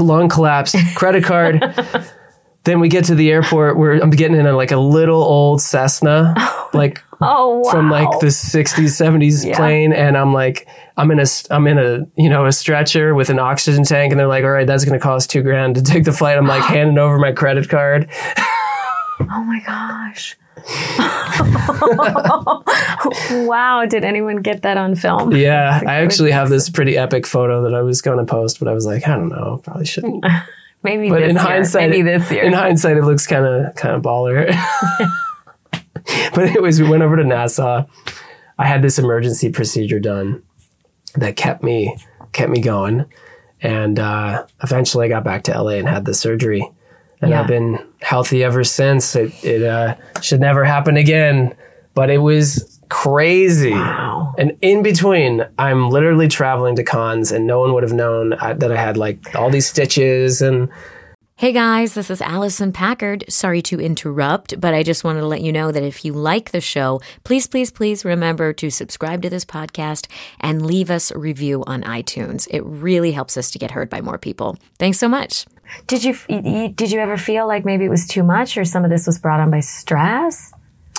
lung 0.00 0.28
collapse, 0.28 0.74
credit 0.94 1.24
card. 1.24 1.62
then 2.64 2.80
we 2.80 2.88
get 2.88 3.06
to 3.06 3.14
the 3.14 3.30
airport 3.30 3.78
where 3.78 3.92
I'm 3.94 4.10
getting 4.10 4.36
in 4.36 4.46
a, 4.46 4.52
like 4.52 4.70
a 4.70 4.76
little 4.76 5.22
old 5.22 5.62
Cessna, 5.62 6.34
oh, 6.36 6.70
like 6.74 7.02
Oh 7.22 7.58
wow! 7.58 7.70
from 7.70 7.90
like 7.90 8.08
the 8.20 8.28
60s 8.28 8.98
70s 8.98 9.44
Yeah. 9.44 9.54
plane 9.54 9.92
and 9.92 10.16
i'm 10.16 10.32
like 10.32 10.66
i'm 10.96 11.10
in 11.10 11.20
a 11.20 11.26
i'm 11.50 11.66
in 11.66 11.76
a 11.78 12.06
you 12.16 12.30
know 12.30 12.46
a 12.46 12.52
stretcher 12.52 13.14
with 13.14 13.28
an 13.28 13.38
oxygen 13.38 13.84
tank 13.84 14.10
and 14.10 14.18
they're 14.18 14.26
like 14.26 14.42
all 14.42 14.50
right 14.50 14.66
that's 14.66 14.86
going 14.86 14.98
to 14.98 15.02
cost 15.02 15.28
two 15.28 15.42
grand 15.42 15.74
to 15.74 15.82
take 15.82 16.04
the 16.04 16.14
flight 16.14 16.38
i'm 16.38 16.46
like 16.46 16.62
handing 16.74 16.96
over 16.96 17.18
my 17.18 17.30
credit 17.30 17.68
card 17.68 18.08
oh 19.20 19.44
my 19.46 19.60
gosh! 19.66 20.34
wow! 23.46 23.84
Did 23.86 24.04
anyone 24.04 24.40
get 24.42 24.62
that 24.62 24.76
on 24.78 24.94
film? 24.94 25.34
yeah 25.36 25.80
i 25.86 25.96
actually 25.96 26.30
have 26.30 26.48
this 26.48 26.70
pretty 26.70 26.96
epic 26.96 27.26
photo 27.26 27.62
that 27.64 27.74
i 27.74 27.82
was 27.82 28.00
going 28.00 28.16
to 28.18 28.24
post 28.24 28.58
but 28.58 28.66
i 28.68 28.72
was 28.72 28.86
like 28.86 29.06
i 29.06 29.14
don't 29.14 29.28
know 29.28 29.60
probably 29.62 29.84
shouldn't 29.84 30.24
Maybe 30.82 31.08
but 31.10 31.20
this 31.20 31.30
in 31.30 31.36
year. 31.36 31.44
hindsight 31.44 31.90
Maybe 31.90 32.02
this 32.02 32.30
year. 32.30 32.42
in 32.44 32.52
hindsight 32.52 32.96
it 32.96 33.04
looks 33.04 33.26
kind 33.26 33.44
of 33.44 33.74
kind 33.74 33.94
of 33.94 34.02
baller 34.02 34.46
but 36.34 36.38
anyways 36.46 36.80
we 36.80 36.88
went 36.88 37.02
over 37.02 37.16
to 37.16 37.24
nassau 37.24 37.84
i 38.58 38.66
had 38.66 38.82
this 38.82 38.98
emergency 38.98 39.50
procedure 39.50 40.00
done 40.00 40.42
that 41.16 41.36
kept 41.36 41.62
me 41.62 41.96
kept 42.32 42.50
me 42.50 42.60
going 42.60 43.04
and 43.62 43.98
uh, 43.98 44.46
eventually 44.62 45.06
i 45.06 45.08
got 45.08 45.24
back 45.24 45.42
to 45.44 45.62
la 45.62 45.70
and 45.70 45.88
had 45.88 46.04
the 46.04 46.14
surgery 46.14 46.68
and 47.20 47.30
Yeah. 47.30 47.40
i've 47.42 47.46
been 47.48 47.78
healthy 48.00 48.42
ever 48.42 48.64
since 48.64 49.14
it, 49.16 49.32
it 49.44 49.62
uh, 49.62 49.96
should 50.22 50.40
never 50.40 50.64
happen 50.64 50.96
again 50.96 51.54
but 51.94 52.08
it 52.10 52.18
was 52.18 52.79
crazy 52.90 53.70
Wow. 53.70 54.34
and 54.36 54.56
in 54.60 54.82
between 54.82 55.46
i'm 55.58 55.88
literally 55.88 56.28
traveling 56.28 56.76
to 56.76 56.82
cons 56.84 57.32
and 57.32 57.46
no 57.46 57.60
one 57.60 57.72
would 57.72 57.82
have 57.82 57.92
known 57.92 58.34
uh, 58.34 58.52
that 58.54 58.70
i 58.70 58.76
had 58.76 58.96
like 58.96 59.34
all 59.34 59.48
these 59.50 59.66
stitches 59.66 60.42
and 60.42 60.68
Hey 61.36 61.52
guys, 61.54 61.94
this 61.94 62.10
is 62.10 62.20
Allison 62.20 62.70
Packard. 62.70 63.24
Sorry 63.30 63.62
to 63.62 63.80
interrupt, 63.80 64.60
but 64.60 64.74
I 64.74 64.82
just 64.82 65.04
wanted 65.04 65.20
to 65.20 65.26
let 65.26 65.40
you 65.40 65.52
know 65.52 65.72
that 65.72 65.82
if 65.82 66.04
you 66.04 66.12
like 66.12 66.50
the 66.50 66.60
show, 66.60 67.00
please, 67.24 67.46
please, 67.46 67.70
please 67.70 68.04
remember 68.04 68.52
to 68.52 68.68
subscribe 68.68 69.22
to 69.22 69.30
this 69.30 69.46
podcast 69.46 70.06
and 70.40 70.66
leave 70.66 70.90
us 70.90 71.10
a 71.10 71.18
review 71.18 71.64
on 71.66 71.82
iTunes. 71.84 72.46
It 72.50 72.60
really 72.66 73.12
helps 73.12 73.38
us 73.38 73.50
to 73.52 73.58
get 73.58 73.70
heard 73.70 73.88
by 73.88 74.02
more 74.02 74.18
people. 74.18 74.58
Thanks 74.78 74.98
so 74.98 75.08
much. 75.08 75.46
Did 75.86 76.04
you, 76.04 76.14
you 76.28 76.68
did 76.68 76.92
you 76.92 77.00
ever 77.00 77.16
feel 77.16 77.46
like 77.46 77.64
maybe 77.64 77.86
it 77.86 77.90
was 77.90 78.06
too 78.06 78.22
much, 78.22 78.58
or 78.58 78.66
some 78.66 78.84
of 78.84 78.90
this 78.90 79.06
was 79.06 79.18
brought 79.18 79.40
on 79.40 79.50
by 79.50 79.60
stress? 79.60 80.52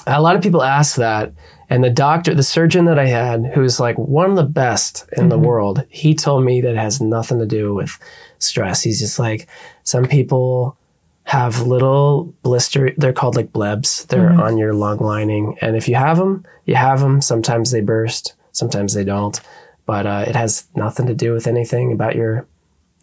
a 0.08 0.20
lot 0.20 0.36
of 0.36 0.42
people 0.42 0.64
ask 0.64 0.96
that 0.96 1.32
and 1.72 1.84
the 1.84 1.90
doctor 1.90 2.36
the 2.36 2.44
surgeon 2.44 2.86
that 2.86 3.00
i 3.00 3.08
had 3.08 3.46
who's 3.56 3.80
like 3.80 3.98
one 3.98 4.30
of 4.30 4.36
the 4.36 4.44
best 4.44 5.10
in 5.14 5.30
the 5.30 5.40
world 5.40 5.84
he 5.90 6.14
told 6.14 6.44
me 6.44 6.62
that 6.62 6.72
it 6.72 6.78
has 6.78 7.02
nothing 7.02 7.40
to 7.40 7.46
do 7.46 7.74
with 7.74 7.98
stress. 8.42 8.82
He's 8.82 9.00
just 9.00 9.20
like 9.20 9.48
some 9.84 10.06
people 10.06 10.78
have 11.24 11.62
little 11.62 12.34
blister 12.42 12.92
they're 12.98 13.14
called 13.14 13.36
like 13.36 13.54
blebs. 13.54 14.08
They're 14.08 14.32
on 14.32 14.58
your 14.58 14.74
lung 14.74 14.98
lining. 14.98 15.58
And 15.62 15.76
if 15.76 15.88
you 15.88 15.96
have 15.96 16.18
them 16.18 16.46
you 16.66 16.76
have 16.76 17.00
them 17.00 17.22
sometimes 17.22 17.72
they 17.72 17.82
burst 17.82 18.34
sometimes 18.52 18.94
they 18.94 19.04
don't. 19.04 19.40
But 19.86 20.06
uh, 20.06 20.26
it 20.28 20.36
has 20.36 20.68
nothing 20.76 21.08
to 21.08 21.14
do 21.14 21.34
with 21.34 21.48
anything 21.48 21.92
about 21.92 22.16
your 22.16 22.48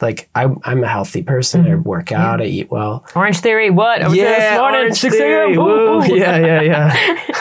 like 0.02 0.28
I, 0.34 0.48
I'm 0.64 0.84
a 0.84 0.88
healthy 0.88 1.22
person. 1.22 1.66
I 1.66 1.74
work 1.76 2.12
out. 2.12 2.40
I 2.40 2.44
eat 2.44 2.70
well. 2.70 3.04
Orange 3.14 3.38
Theory, 3.38 3.70
what? 3.70 4.02
I 4.02 4.08
was 4.08 4.16
there 4.16 4.40
this 4.40 4.58
morning, 4.58 4.80
Orange 4.80 4.96
6 4.98 5.16
Theory, 5.16 5.54
a.m. 5.54 5.64
woo. 5.64 6.02
Ooh. 6.02 6.04
Yeah, 6.18 6.38
yeah, 6.38 6.62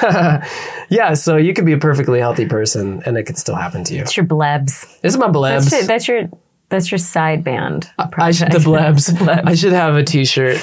yeah. 0.01 0.49
yeah. 0.89 1.13
So 1.13 1.37
you 1.37 1.53
could 1.53 1.65
be 1.65 1.73
a 1.73 1.77
perfectly 1.77 2.19
healthy 2.19 2.45
person, 2.45 3.01
and 3.05 3.17
it 3.17 3.23
could 3.23 3.37
still 3.37 3.55
happen 3.55 3.83
to 3.85 3.93
you. 3.93 3.99
That's 3.99 4.17
your 4.17 4.25
blebs. 4.25 4.99
This 5.01 5.13
is 5.13 5.17
my 5.17 5.27
blebs. 5.27 5.69
That's, 5.69 5.87
that's 5.87 6.07
your 6.07 6.29
that's 6.69 6.91
your 6.91 6.97
side 6.97 7.45
band 7.45 7.89
I 7.97 8.31
should, 8.31 8.51
the 8.51 8.59
blebs. 8.59 9.09
Blebs. 9.11 9.45
I 9.45 9.55
should 9.55 9.71
have 9.71 9.95
a 9.95 10.03
T-shirt 10.03 10.57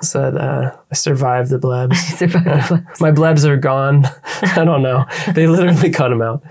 said 0.00 0.36
uh, 0.36 0.74
"I 0.90 0.94
survived 0.94 1.50
the 1.50 1.58
blebs." 1.58 1.96
Survive 2.16 2.44
the 2.44 2.50
blebs. 2.76 3.00
My 3.00 3.10
blebs 3.10 3.44
are 3.44 3.56
gone. 3.56 4.06
I 4.42 4.64
don't 4.64 4.82
know. 4.82 5.04
They 5.34 5.46
literally 5.46 5.90
cut 5.90 6.08
them 6.08 6.22
out. 6.22 6.42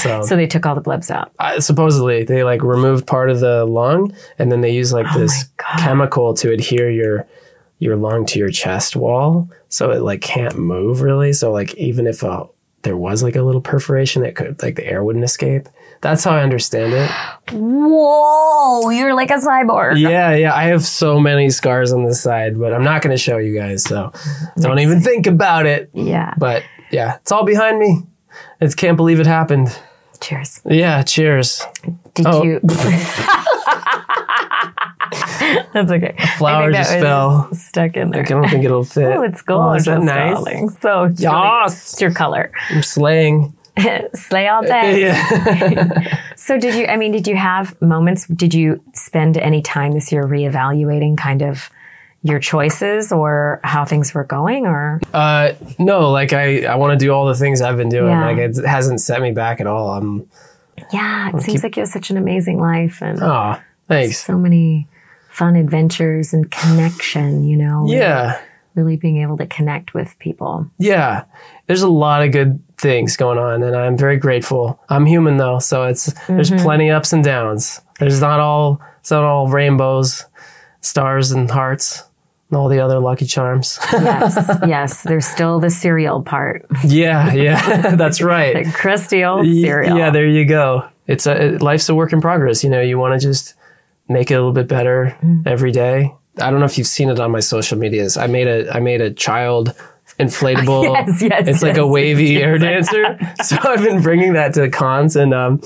So, 0.00 0.22
So 0.26 0.36
they 0.36 0.46
took 0.46 0.64
all 0.66 0.74
the 0.74 0.80
blebs 0.82 1.10
out. 1.10 1.32
Supposedly 1.62 2.24
they 2.24 2.44
like 2.44 2.62
removed 2.62 3.06
part 3.06 3.30
of 3.30 3.40
the 3.40 3.64
lung, 3.64 4.14
and 4.38 4.50
then 4.50 4.60
they 4.60 4.70
use 4.70 4.92
like 4.92 5.06
this 5.14 5.44
Oh 5.44 5.52
God. 5.58 5.78
chemical 5.80 6.34
to 6.34 6.50
adhere 6.52 6.90
your 6.90 7.26
your 7.78 7.96
lung 7.96 8.24
to 8.26 8.38
your 8.38 8.50
chest 8.50 8.94
wall, 8.96 9.48
so 9.68 9.90
it 9.90 10.02
like 10.02 10.20
can't 10.20 10.56
move 10.56 11.00
really. 11.02 11.32
So 11.32 11.50
like 11.52 11.74
even 11.74 12.06
if 12.06 12.22
uh 12.22 12.44
there 12.82 12.96
was 12.96 13.22
like 13.22 13.36
a 13.36 13.42
little 13.42 13.60
perforation, 13.60 14.24
it 14.24 14.34
could 14.36 14.60
like 14.62 14.74
the 14.76 14.86
air 14.86 15.02
wouldn't 15.04 15.24
escape. 15.24 15.68
That's 16.00 16.24
how 16.24 16.32
I 16.34 16.42
understand 16.42 16.92
it. 16.94 17.08
Whoa, 17.52 18.90
you're 18.90 19.14
like 19.14 19.30
a 19.30 19.34
cyborg. 19.34 19.98
Yeah, 20.00 20.34
yeah. 20.34 20.54
I 20.54 20.64
have 20.64 20.84
so 20.84 21.20
many 21.20 21.48
scars 21.50 21.92
on 21.92 22.04
this 22.04 22.20
side, 22.20 22.58
but 22.58 22.72
I'm 22.72 22.82
not 22.82 23.02
going 23.02 23.14
to 23.14 23.22
show 23.22 23.38
you 23.38 23.54
guys. 23.56 23.84
So 23.84 24.12
don't 24.58 24.80
even 24.80 25.00
think 25.00 25.26
about 25.28 25.66
it. 25.66 25.90
Yeah. 25.94 26.34
But 26.38 26.64
yeah, 26.90 27.16
it's 27.16 27.30
all 27.30 27.44
behind 27.44 27.78
me. 27.78 28.02
I 28.60 28.66
can't 28.68 28.96
believe 28.96 29.20
it 29.20 29.26
happened. 29.26 29.76
Cheers. 30.20 30.60
Yeah, 30.64 31.02
cheers. 31.02 31.62
Did 32.14 32.26
Oh. 32.26 32.42
you? 32.44 32.60
That's 35.74 35.90
okay. 35.90 36.14
flower 36.38 36.64
think 36.64 36.74
that 36.74 36.82
just 36.84 36.92
fell. 37.00 37.52
Stuck 37.54 37.96
in 37.96 38.10
there. 38.10 38.22
I 38.22 38.24
don't 38.24 38.48
think 38.48 38.64
it'll 38.64 38.84
fit. 38.84 39.04
Oh, 39.16 39.22
it's 39.22 39.42
Oh, 39.48 39.72
is 39.72 39.84
that 39.86 40.00
nice? 40.02 40.34
darling. 40.34 40.70
So 40.80 41.04
it's, 41.04 41.20
really- 41.22 41.32
Yes. 41.32 41.92
it's 41.92 42.00
your 42.00 42.12
color. 42.12 42.50
I'm 42.70 42.82
slaying. 42.82 43.54
Slay 44.14 44.48
all 44.48 44.62
day. 44.62 45.00
Yeah. 45.02 46.18
So 46.36 46.58
did 46.58 46.74
you? 46.74 46.86
I 46.86 46.96
mean, 46.96 47.12
did 47.12 47.26
you 47.26 47.36
have 47.36 47.80
moments? 47.80 48.26
Did 48.26 48.52
you 48.52 48.82
spend 48.94 49.38
any 49.38 49.62
time 49.62 49.92
this 49.92 50.12
year 50.12 50.24
reevaluating 50.24 51.16
kind 51.16 51.42
of 51.42 51.70
your 52.22 52.38
choices 52.38 53.10
or 53.12 53.60
how 53.64 53.84
things 53.84 54.14
were 54.14 54.24
going? 54.24 54.66
Or 54.66 55.00
uh, 55.12 55.52
no, 55.78 56.10
like 56.10 56.32
I, 56.32 56.64
I 56.64 56.76
want 56.76 56.98
to 56.98 57.04
do 57.04 57.12
all 57.12 57.26
the 57.26 57.34
things 57.34 57.60
I've 57.60 57.76
been 57.76 57.88
doing. 57.88 58.10
Yeah. 58.10 58.26
Like 58.26 58.38
it 58.38 58.56
hasn't 58.64 59.00
set 59.00 59.20
me 59.20 59.32
back 59.32 59.60
at 59.60 59.66
all. 59.66 59.90
I'm. 59.90 60.28
yeah, 60.92 61.30
it 61.34 61.40
seems 61.42 61.62
like 61.62 61.76
you 61.76 61.80
have 61.82 61.88
such 61.90 62.10
an 62.10 62.16
amazing 62.16 62.58
life 62.58 63.02
and 63.02 63.18
Oh, 63.22 63.56
thanks. 63.88 64.18
so 64.18 64.38
many 64.38 64.86
fun 65.30 65.56
adventures 65.56 66.32
and 66.32 66.50
connection. 66.50 67.44
You 67.44 67.56
know, 67.56 67.84
Yeah. 67.88 68.40
really 68.74 68.96
being 68.96 69.18
able 69.20 69.36
to 69.38 69.46
connect 69.46 69.92
with 69.94 70.18
people. 70.18 70.66
Yeah, 70.78 71.24
there's 71.66 71.82
a 71.82 71.88
lot 71.88 72.22
of 72.22 72.32
good 72.32 72.62
things 72.78 73.16
going 73.16 73.38
on, 73.38 73.62
and 73.62 73.76
I'm 73.76 73.96
very 73.98 74.16
grateful. 74.16 74.80
I'm 74.88 75.06
human 75.06 75.36
though, 75.38 75.58
so 75.58 75.84
it's 75.84 76.12
there's 76.26 76.50
Mm-hmm. 76.50 76.62
plenty 76.64 76.90
ups 76.90 77.12
and 77.12 77.22
downs. 77.24 77.80
There's 77.98 78.20
not 78.20 78.38
all 78.40 78.80
it's 79.00 79.10
not 79.10 79.24
all 79.24 79.48
rainbows, 79.48 80.24
stars, 80.80 81.32
and 81.32 81.50
hearts, 81.50 82.04
all 82.56 82.68
the 82.68 82.80
other 82.80 82.98
lucky 82.98 83.26
charms. 83.26 83.78
Yes, 83.92 84.50
yes. 84.66 85.02
There's 85.02 85.26
still 85.26 85.60
the 85.60 85.70
cereal 85.70 86.22
part, 86.22 86.66
yeah, 86.84 87.32
yeah, 87.32 87.94
that's 87.96 88.20
right. 88.22 88.64
the 88.64 88.72
crusty 88.72 89.24
old 89.24 89.46
cereal. 89.46 89.96
Yeah, 89.96 90.10
there 90.10 90.26
you 90.28 90.44
go. 90.44 90.88
It's 91.06 91.26
a 91.26 91.54
it, 91.54 91.62
life's 91.62 91.88
a 91.88 91.94
work 91.94 92.12
in 92.12 92.20
progress. 92.20 92.62
You 92.64 92.70
know, 92.70 92.80
you 92.80 92.98
want 92.98 93.20
to 93.20 93.26
just 93.26 93.54
make 94.08 94.30
it 94.30 94.34
a 94.34 94.38
little 94.38 94.52
bit 94.52 94.68
better 94.68 95.16
Mm. 95.22 95.46
every 95.46 95.72
day. 95.72 96.12
I 96.38 96.50
don't 96.50 96.60
know 96.60 96.66
if 96.66 96.78
you've 96.78 96.86
seen 96.86 97.08
it 97.10 97.20
on 97.20 97.30
my 97.30 97.40
social 97.40 97.78
medias. 97.78 98.16
I 98.16 98.26
made 98.26 98.46
a 98.48 98.70
I 98.74 98.80
made 98.80 99.00
a 99.00 99.10
child 99.12 99.74
inflatable. 100.18 100.82
Yes, 100.92 101.22
yes, 101.22 101.48
It's 101.48 101.62
like 101.62 101.76
a 101.78 101.86
wavy 101.86 102.32
yes. 102.34 102.42
air 102.42 102.58
dancer. 102.58 103.18
so 103.44 103.56
I've 103.62 103.82
been 103.82 104.02
bringing 104.02 104.34
that 104.34 104.54
to 104.54 104.62
the 104.62 104.68
cons, 104.70 105.16
and 105.16 105.32
um, 105.34 105.60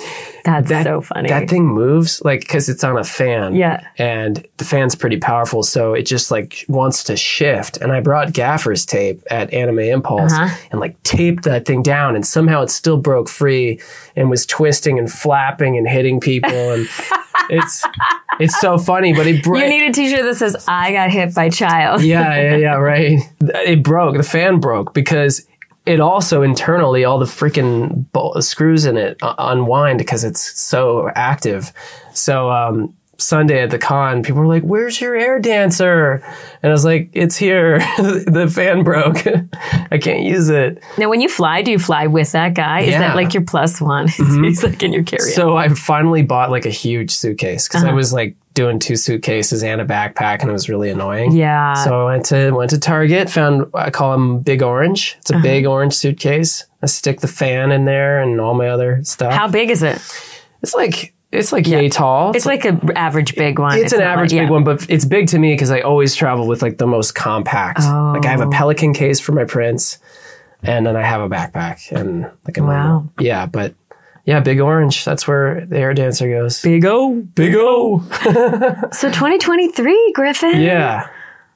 That's 0.45 0.69
that 0.69 0.85
so 0.85 1.00
funny. 1.00 1.29
that 1.29 1.49
thing 1.49 1.67
moves 1.67 2.23
like 2.25 2.41
because 2.41 2.69
it's 2.69 2.85
on 2.85 2.97
a 2.99 3.05
fan. 3.05 3.55
Yeah. 3.55 3.87
and 3.99 4.47
the 4.59 4.65
fan's 4.65 4.95
pretty 4.95 5.19
powerful, 5.19 5.62
so 5.62 5.95
it 5.95 6.03
just 6.07 6.31
like 6.31 6.65
wants 6.69 7.05
to 7.05 7.17
shift. 7.17 7.76
And 7.79 7.93
I 7.93 8.00
brought 8.00 8.33
gaffer's 8.33 8.87
tape 8.87 9.23
at 9.31 9.53
Anime 9.53 9.81
Impulse 9.81 10.33
Uh-huh. 10.33 10.55
and 10.71 10.81
like 10.81 11.00
taped 11.03 11.45
that 11.45 11.65
thing 11.67 11.83
down, 11.83 12.15
and 12.15 12.26
somehow 12.26 12.62
it 12.62 12.71
still 12.71 12.97
broke 12.99 13.29
free 13.29 13.81
and 14.15 14.31
was 14.31 14.47
twisting 14.47 14.99
and 14.99 15.11
flapping 15.11 15.76
and 15.76 15.88
hitting 15.88 16.21
people, 16.21 16.50
and 16.50 16.88
it's 17.50 17.85
it's 18.40 18.59
so 18.61 18.78
funny. 18.78 19.12
But 19.12 19.26
it 19.26 19.43
broke. 19.43 19.62
you 19.62 19.69
need 19.69 19.90
a 19.90 19.93
T-shirt 19.93 20.23
that 20.23 20.37
says 20.37 20.64
"I 20.69 20.93
got 20.93 21.11
hit 21.11 21.35
by 21.35 21.50
child." 21.50 22.02
yeah, 22.02 22.40
yeah, 22.40 22.57
yeah, 22.57 22.75
right. 22.75 23.19
It 23.40 23.83
broke. 23.83 24.16
The 24.16 24.23
fan 24.23 24.61
broke 24.61 24.95
because 24.95 25.47
it 25.87 26.00
also 26.00 26.43
internally 26.43 27.05
all 27.05 27.19
the 27.19 27.26
freaking 27.26 28.05
screws 28.43 28.85
in 28.85 28.97
it 28.97 29.16
uh, 29.23 29.35
unwind 29.38 29.99
because 29.99 30.25
it's 30.25 30.59
so 30.61 31.11
active. 31.14 31.73
So 32.12 32.50
um, 32.50 32.95
Sunday 33.19 33.63
at 33.63 33.71
the 33.71 33.79
con, 33.79 34.23
people 34.23 34.41
were 34.41 34.47
like, 34.47 34.63
"Where's 34.63 35.01
your 35.01 35.15
air 35.17 35.39
dancer?" 35.39 36.23
And 36.63 36.71
I 36.71 36.73
was 36.73 36.85
like, 36.85 37.11
"It's 37.13 37.37
here. 37.37 37.79
the 37.99 38.51
fan 38.53 38.83
broke. 38.85 39.25
I 39.91 39.99
can't 39.99 40.23
use 40.23 40.49
it." 40.49 40.83
Now, 40.99 41.09
when 41.09 41.21
you 41.21 41.29
fly, 41.29 41.63
do 41.63 41.71
you 41.71 41.79
fly 41.79 42.07
with 42.07 42.33
that 42.33 42.55
guy? 42.55 42.81
Is 42.81 42.95
that 42.95 43.17
like 43.17 43.33
your 43.35 43.43
plus 43.45 43.81
one? 43.81 44.09
He's 44.17 44.63
like 44.63 44.83
in 44.83 44.93
your 44.93 45.03
carry 45.05 45.21
So 45.31 45.57
I 45.57 45.69
finally 45.69 46.23
bought 46.23 46.51
like 46.51 46.67
a 46.67 46.71
huge 46.71 47.11
suitcase 47.11 47.69
because 47.69 47.83
Uh-huh. 47.83 47.93
I 47.93 47.95
was 47.95 48.13
like 48.13 48.37
doing 48.55 48.79
two 48.79 48.97
suitcases 48.97 49.63
and 49.63 49.81
a 49.81 49.85
backpack, 49.85 50.41
and 50.41 50.49
it 50.49 50.53
was 50.53 50.69
really 50.69 50.89
annoying. 50.91 51.33
Yeah. 51.33 51.75
So 51.75 52.07
I 52.07 52.13
went 52.13 52.27
to 52.27 52.51
went 52.53 52.71
to 52.71 52.79
Target, 52.79 53.29
found 53.31 53.67
I 53.75 53.91
call 53.91 54.13
them 54.13 54.41
Big 54.41 54.63
Orange. 54.63 55.17
It's 55.21 55.31
a 55.31 55.35
Uh-huh. 55.35 55.43
big 55.43 55.67
orange 55.67 55.95
suitcase. 55.95 56.65
I 56.83 56.87
stick 56.87 57.21
the 57.21 57.29
fan 57.29 57.73
in 57.73 57.85
there 57.87 58.21
and 58.21 58.41
all 58.41 58.55
my 58.55 58.69
other 58.69 59.01
stuff. 59.05 59.33
How 59.33 59.49
big 59.49 59.71
is 59.71 59.83
it? 59.83 60.01
it's 60.63 60.75
like 60.75 61.13
it's 61.37 61.52
like 61.52 61.66
yay 61.66 61.88
tall. 61.88 62.35
It's 62.35 62.47
like 62.47 62.64
an 62.64 62.90
average 62.97 63.35
big 63.35 63.59
one. 63.59 63.78
it's 63.78 63.93
an 63.93 64.00
average 64.00 64.33
like- 64.33 64.40
big 64.43 64.49
yeah. 64.49 64.50
one, 64.50 64.64
but 64.64 64.87
it's 64.90 65.05
big 65.05 65.28
to 65.28 65.38
me 65.38 65.52
because 65.55 65.71
I 65.71 65.81
always 65.81 66.14
travel 66.14 66.47
with 66.47 66.62
like 66.62 66.78
the 66.78 66.87
most 66.87 67.14
compact. 67.14 67.81
Like 67.81 68.25
I 68.26 68.31
have 68.31 68.40
Oh. 68.40 68.49
a 68.49 68.50
Pelican 68.50 68.93
case 68.95 69.21
for 69.21 69.33
my 69.33 69.45
prints, 69.45 69.99
and 70.62 70.87
then 70.87 70.97
I 70.97 71.02
have 71.02 71.21
a 71.21 71.28
backpack 71.28 71.93
and 71.93 72.31
like 72.47 72.57
a 72.59 72.62
Wow. 72.64 73.09
yeah, 73.21 73.47
but 73.47 73.75
yeah, 74.25 74.40
Big 74.40 74.59
Orange. 74.61 75.05
That's 75.05 75.28
where 75.28 75.64
the 75.66 75.78
air 75.78 75.95
dancer 75.95 76.28
goes. 76.28 76.61
Big 76.62 76.85
O. 76.85 77.21
Big 77.35 77.55
O. 77.57 78.02
So 78.93 79.09
2023, 79.11 80.12
Griffin. 80.14 80.61
Yeah, 80.61 81.09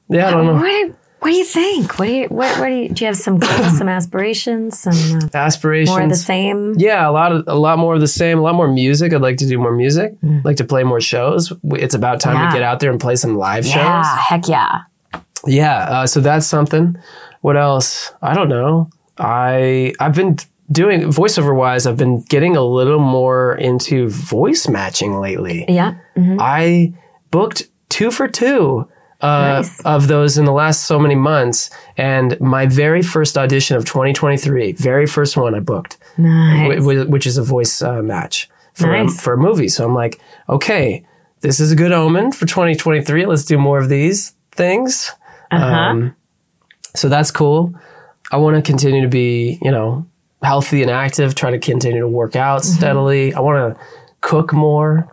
yeah. 0.08 0.28
I 0.28 0.30
don't 0.30 0.46
know. 0.46 0.54
What 0.54 0.94
what 1.20 1.30
do 1.30 1.36
you 1.36 1.44
think? 1.44 1.98
What 1.98 2.06
do 2.06 2.12
you 2.12 2.24
what, 2.28 2.58
what 2.58 2.68
do 2.68 2.74
you 2.74 2.88
do? 2.88 3.04
You 3.04 3.06
have 3.08 3.16
some 3.16 3.38
goals, 3.38 3.78
some 3.78 3.88
aspirations, 3.98 4.78
some 4.78 5.18
uh, 5.22 5.28
Aspirations. 5.34 5.90
more 5.90 6.02
of 6.02 6.08
the 6.08 6.16
same? 6.16 6.74
Yeah, 6.78 7.08
a 7.08 7.12
lot 7.12 7.32
of 7.32 7.44
a 7.46 7.54
lot 7.54 7.78
more 7.78 7.94
of 7.94 8.00
the 8.00 8.08
same. 8.08 8.38
A 8.38 8.42
lot 8.42 8.54
more 8.54 8.68
music. 8.72 9.12
I'd 9.12 9.20
like 9.20 9.36
to 9.38 9.46
do 9.46 9.58
more 9.58 9.74
music. 9.74 10.16
like 10.44 10.56
to 10.56 10.64
play 10.64 10.82
more 10.84 11.00
shows. 11.00 11.52
It's 11.64 11.94
about 11.94 12.20
time 12.20 12.36
Mm. 12.36 12.40
Yeah. 12.40 12.50
to 12.50 12.54
get 12.56 12.62
out 12.62 12.80
there 12.80 12.90
and 12.90 13.00
play 13.00 13.16
some 13.16 13.36
live 13.36 13.64
shows. 13.64 13.74
Yeah, 13.76 14.16
heck 14.18 14.48
yeah. 14.48 14.80
Yeah. 15.46 15.76
Uh, 15.90 16.06
so 16.06 16.20
that's 16.20 16.46
something. 16.46 16.96
What 17.42 17.56
else? 17.56 18.12
I 18.22 18.34
don't 18.34 18.48
know. 18.48 18.90
I 19.18 19.92
I've 20.00 20.14
been 20.14 20.36
doing 20.72 21.00
voiceover 21.02 21.54
wise. 21.54 21.86
I've 21.86 21.96
been 21.96 22.22
getting 22.22 22.56
a 22.56 22.62
little 22.62 22.98
more 23.00 23.56
into 23.56 24.08
voice 24.08 24.68
matching 24.68 25.18
lately. 25.20 25.64
Yeah. 25.68 25.94
mhm. 26.16 26.36
I 26.40 26.92
booked 27.30 27.68
two 27.88 28.10
for 28.10 28.28
two. 28.28 28.86
Uh, 29.22 29.56
Nice. 29.60 29.80
Of 29.82 30.08
those 30.08 30.38
in 30.38 30.44
the 30.46 30.52
last 30.52 30.84
so 30.86 30.98
many 30.98 31.14
months, 31.14 31.68
and 31.96 32.40
my 32.40 32.64
very 32.66 33.02
first 33.02 33.36
audition 33.36 33.76
of 33.76 33.84
2023, 33.84 34.72
very 34.72 35.06
first 35.06 35.36
one 35.36 35.54
I 35.54 35.60
booked 35.60 35.98
Nice. 36.16 36.82
wh- 36.82 37.10
which 37.10 37.26
is 37.26 37.36
a 37.36 37.42
voice 37.42 37.82
uh, 37.82 38.00
match 38.02 38.48
for 38.74 38.86
Nice. 38.86 39.18
a, 39.18 39.20
for 39.22 39.34
a 39.34 39.36
movie. 39.36 39.68
So 39.68 39.84
I'm 39.84 39.94
like, 39.94 40.20
okay, 40.48 41.04
this 41.42 41.60
is 41.60 41.70
a 41.72 41.76
good 41.76 41.92
omen 41.92 42.32
for 42.32 42.46
2023. 42.46 43.26
Let's 43.26 43.44
do 43.44 43.58
more 43.58 43.78
of 43.78 43.88
these 43.90 44.32
things. 44.52 45.10
Uh-huh. 45.50 45.64
Um, 45.66 46.16
so 46.96 47.08
that's 47.08 47.30
cool. 47.30 47.74
I 48.32 48.36
want 48.38 48.56
to 48.56 48.62
continue 48.62 49.02
to 49.02 49.08
be, 49.08 49.58
you 49.60 49.70
know, 49.70 50.06
healthy 50.42 50.80
and 50.82 50.90
active. 50.90 51.34
Try 51.34 51.50
to 51.50 51.58
continue 51.58 52.00
to 52.00 52.08
work 52.08 52.36
out 52.36 52.62
Mm-hmm. 52.62 52.78
steadily. 52.78 53.34
I 53.34 53.40
want 53.40 53.76
to 53.76 53.84
cook 54.22 54.52
more. 54.52 55.08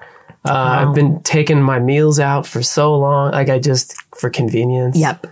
Uh, 0.47 0.85
I've 0.87 0.95
been 0.95 1.21
taking 1.23 1.61
my 1.61 1.79
meals 1.79 2.19
out 2.19 2.45
for 2.47 2.61
so 2.63 2.95
long. 2.97 3.31
Like 3.31 3.49
I 3.49 3.59
just 3.59 3.95
for 4.15 4.29
convenience. 4.29 4.97
Yep. 4.97 5.27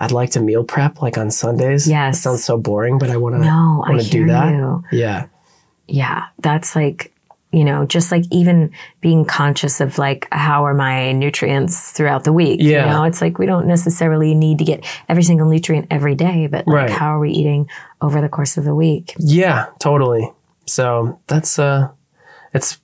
I'd 0.00 0.10
like 0.12 0.30
to 0.30 0.40
meal 0.40 0.64
prep 0.64 1.00
like 1.00 1.16
on 1.18 1.30
Sundays. 1.30 1.88
Yes. 1.88 2.18
It 2.18 2.20
sounds 2.22 2.44
so 2.44 2.58
boring, 2.58 2.98
but 2.98 3.10
I 3.10 3.16
want 3.16 3.36
to. 3.36 3.40
No, 3.40 3.84
I 3.86 3.90
want 3.90 4.02
to 4.02 4.10
do 4.10 4.26
that. 4.26 4.50
you. 4.52 4.84
Yeah. 4.92 5.26
Yeah, 5.86 6.24
that's 6.40 6.74
like, 6.74 7.12
you 7.52 7.62
know, 7.62 7.84
just 7.86 8.10
like 8.10 8.24
even 8.32 8.72
being 9.00 9.24
conscious 9.24 9.80
of 9.80 9.98
like 9.98 10.26
how 10.32 10.64
are 10.64 10.74
my 10.74 11.12
nutrients 11.12 11.92
throughout 11.92 12.24
the 12.24 12.32
week. 12.32 12.58
Yeah. 12.60 12.86
You 12.86 12.90
know, 12.90 13.04
it's 13.04 13.20
like 13.20 13.38
we 13.38 13.46
don't 13.46 13.66
necessarily 13.66 14.34
need 14.34 14.58
to 14.58 14.64
get 14.64 14.84
every 15.08 15.22
single 15.22 15.48
nutrient 15.48 15.86
every 15.90 16.14
day, 16.16 16.48
but 16.48 16.66
like 16.66 16.74
Right. 16.74 16.90
how 16.90 17.14
are 17.14 17.20
we 17.20 17.30
eating 17.30 17.68
over 18.00 18.20
the 18.20 18.28
course 18.28 18.56
of 18.56 18.64
the 18.64 18.74
week? 18.74 19.14
Yeah, 19.18 19.66
totally. 19.78 20.28
So 20.66 21.20
that's 21.28 21.58
uh 21.58 21.90
it's 22.52 22.80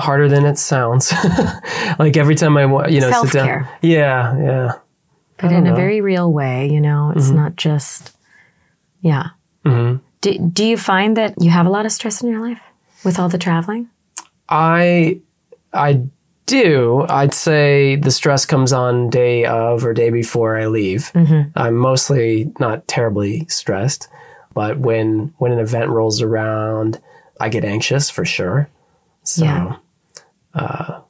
harder 0.00 0.28
than 0.28 0.44
it 0.44 0.58
sounds. 0.58 1.12
like 1.98 2.16
every 2.16 2.34
time 2.34 2.56
I 2.56 2.66
wa- 2.66 2.88
you 2.88 3.00
know 3.00 3.10
sit 3.24 3.32
down. 3.32 3.68
Yeah, 3.82 4.38
yeah. 4.38 4.72
but 5.38 5.52
in 5.52 5.66
a 5.66 5.74
very 5.74 6.00
real 6.00 6.32
way, 6.32 6.68
you 6.70 6.80
know, 6.80 7.12
it's 7.14 7.26
mm-hmm. 7.26 7.36
not 7.36 7.56
just, 7.56 8.16
yeah. 9.00 9.30
Mm-hmm. 9.64 9.98
Do, 10.20 10.38
do 10.38 10.64
you 10.64 10.76
find 10.76 11.16
that 11.16 11.34
you 11.40 11.50
have 11.50 11.66
a 11.66 11.70
lot 11.70 11.86
of 11.86 11.92
stress 11.92 12.22
in 12.22 12.30
your 12.30 12.40
life 12.40 12.60
with 13.04 13.18
all 13.18 13.28
the 13.28 13.38
traveling? 13.38 13.88
I 14.48 15.20
I 15.72 16.02
do. 16.46 17.06
I'd 17.08 17.32
say 17.32 17.96
the 17.96 18.10
stress 18.10 18.44
comes 18.44 18.72
on 18.72 19.08
day 19.08 19.44
of 19.44 19.84
or 19.84 19.94
day 19.94 20.10
before 20.10 20.58
I 20.58 20.66
leave. 20.66 21.12
Mm-hmm. 21.14 21.50
I'm 21.56 21.76
mostly 21.76 22.52
not 22.58 22.86
terribly 22.88 23.46
stressed, 23.48 24.08
but 24.52 24.78
when 24.78 25.32
when 25.38 25.52
an 25.52 25.60
event 25.60 25.90
rolls 25.90 26.20
around, 26.20 27.00
I 27.40 27.48
get 27.48 27.64
anxious 27.64 28.10
for 28.10 28.24
sure. 28.24 28.68
So, 29.22 29.44
Yeah. 29.44 29.76
Uh, 30.54 31.00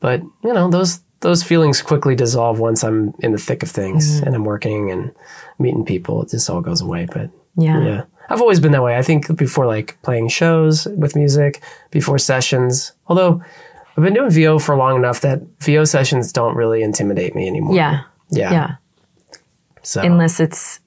but 0.00 0.22
you 0.42 0.52
know 0.52 0.70
those 0.70 1.00
those 1.20 1.42
feelings 1.42 1.82
quickly 1.82 2.14
dissolve 2.14 2.58
once 2.58 2.82
I'm 2.82 3.12
in 3.20 3.32
the 3.32 3.38
thick 3.38 3.62
of 3.62 3.70
things 3.70 4.20
and 4.20 4.34
I'm 4.34 4.44
working 4.44 4.90
and 4.90 5.12
meeting 5.58 5.84
people. 5.84 6.22
It 6.22 6.30
just 6.30 6.48
all 6.48 6.62
goes 6.62 6.80
away. 6.80 7.06
But 7.12 7.30
Yeah. 7.56 7.84
yeah. 7.84 8.04
I've 8.30 8.40
always 8.40 8.58
been 8.60 8.72
that 8.72 8.82
way. 8.82 8.96
I 8.96 9.02
think 9.02 9.36
before 9.36 9.66
like 9.66 9.98
playing 10.02 10.28
shows 10.28 10.86
with 10.86 11.14
music, 11.16 11.62
before 11.90 12.16
sessions. 12.18 12.92
Although 13.06 13.42
I've 13.96 14.04
been 14.04 14.14
doing 14.14 14.30
VO 14.30 14.58
for 14.58 14.76
long 14.76 14.96
enough 14.96 15.20
that 15.20 15.42
VO 15.58 15.84
sessions 15.84 16.32
don't 16.32 16.56
really 16.56 16.82
intimidate 16.82 17.34
me 17.34 17.46
anymore. 17.46 17.74
Yeah. 17.76 18.02
Yeah. 18.30 18.52
Yeah. 18.52 18.74
So 19.82 20.00
Unless 20.00 20.40
it's 20.40 20.80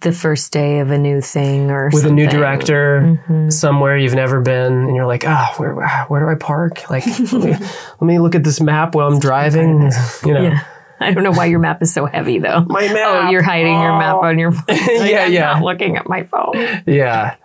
the 0.00 0.12
first 0.12 0.52
day 0.52 0.80
of 0.80 0.90
a 0.90 0.98
new 0.98 1.20
thing 1.20 1.70
or 1.70 1.90
with 1.92 2.04
a 2.04 2.10
new 2.10 2.24
something. 2.24 2.40
director 2.40 3.48
somewhere 3.50 3.96
you've 3.96 4.14
never 4.14 4.40
been 4.40 4.72
and 4.72 4.96
you're 4.96 5.06
like, 5.06 5.24
ah, 5.26 5.54
where 5.56 5.74
where 6.08 6.20
do 6.20 6.28
I 6.28 6.34
park? 6.34 6.88
Like 6.90 7.06
let, 7.32 7.32
me, 7.32 7.50
let 7.52 8.02
me 8.02 8.18
look 8.18 8.34
at 8.34 8.44
this 8.44 8.60
map 8.60 8.94
while 8.94 9.08
I'm 9.08 9.18
driving. 9.20 9.90
You 10.26 10.34
know. 10.34 10.42
Yeah. 10.42 10.64
I 11.02 11.12
don't 11.14 11.24
know 11.24 11.32
why 11.32 11.46
your 11.46 11.60
map 11.60 11.80
is 11.82 11.92
so 11.92 12.04
heavy 12.06 12.38
though. 12.38 12.60
My 12.68 12.82
map 12.92 13.24
Oh, 13.26 13.30
you're 13.30 13.42
hiding 13.42 13.72
your 13.72 13.98
map 13.98 14.16
on 14.16 14.38
your 14.38 14.52
phone. 14.52 14.76
Like, 14.76 15.10
Yeah, 15.10 15.24
I'm 15.24 15.32
yeah. 15.32 15.60
Looking 15.60 15.96
at 15.96 16.06
my 16.08 16.24
phone. 16.24 16.52
Yeah. 16.86 17.36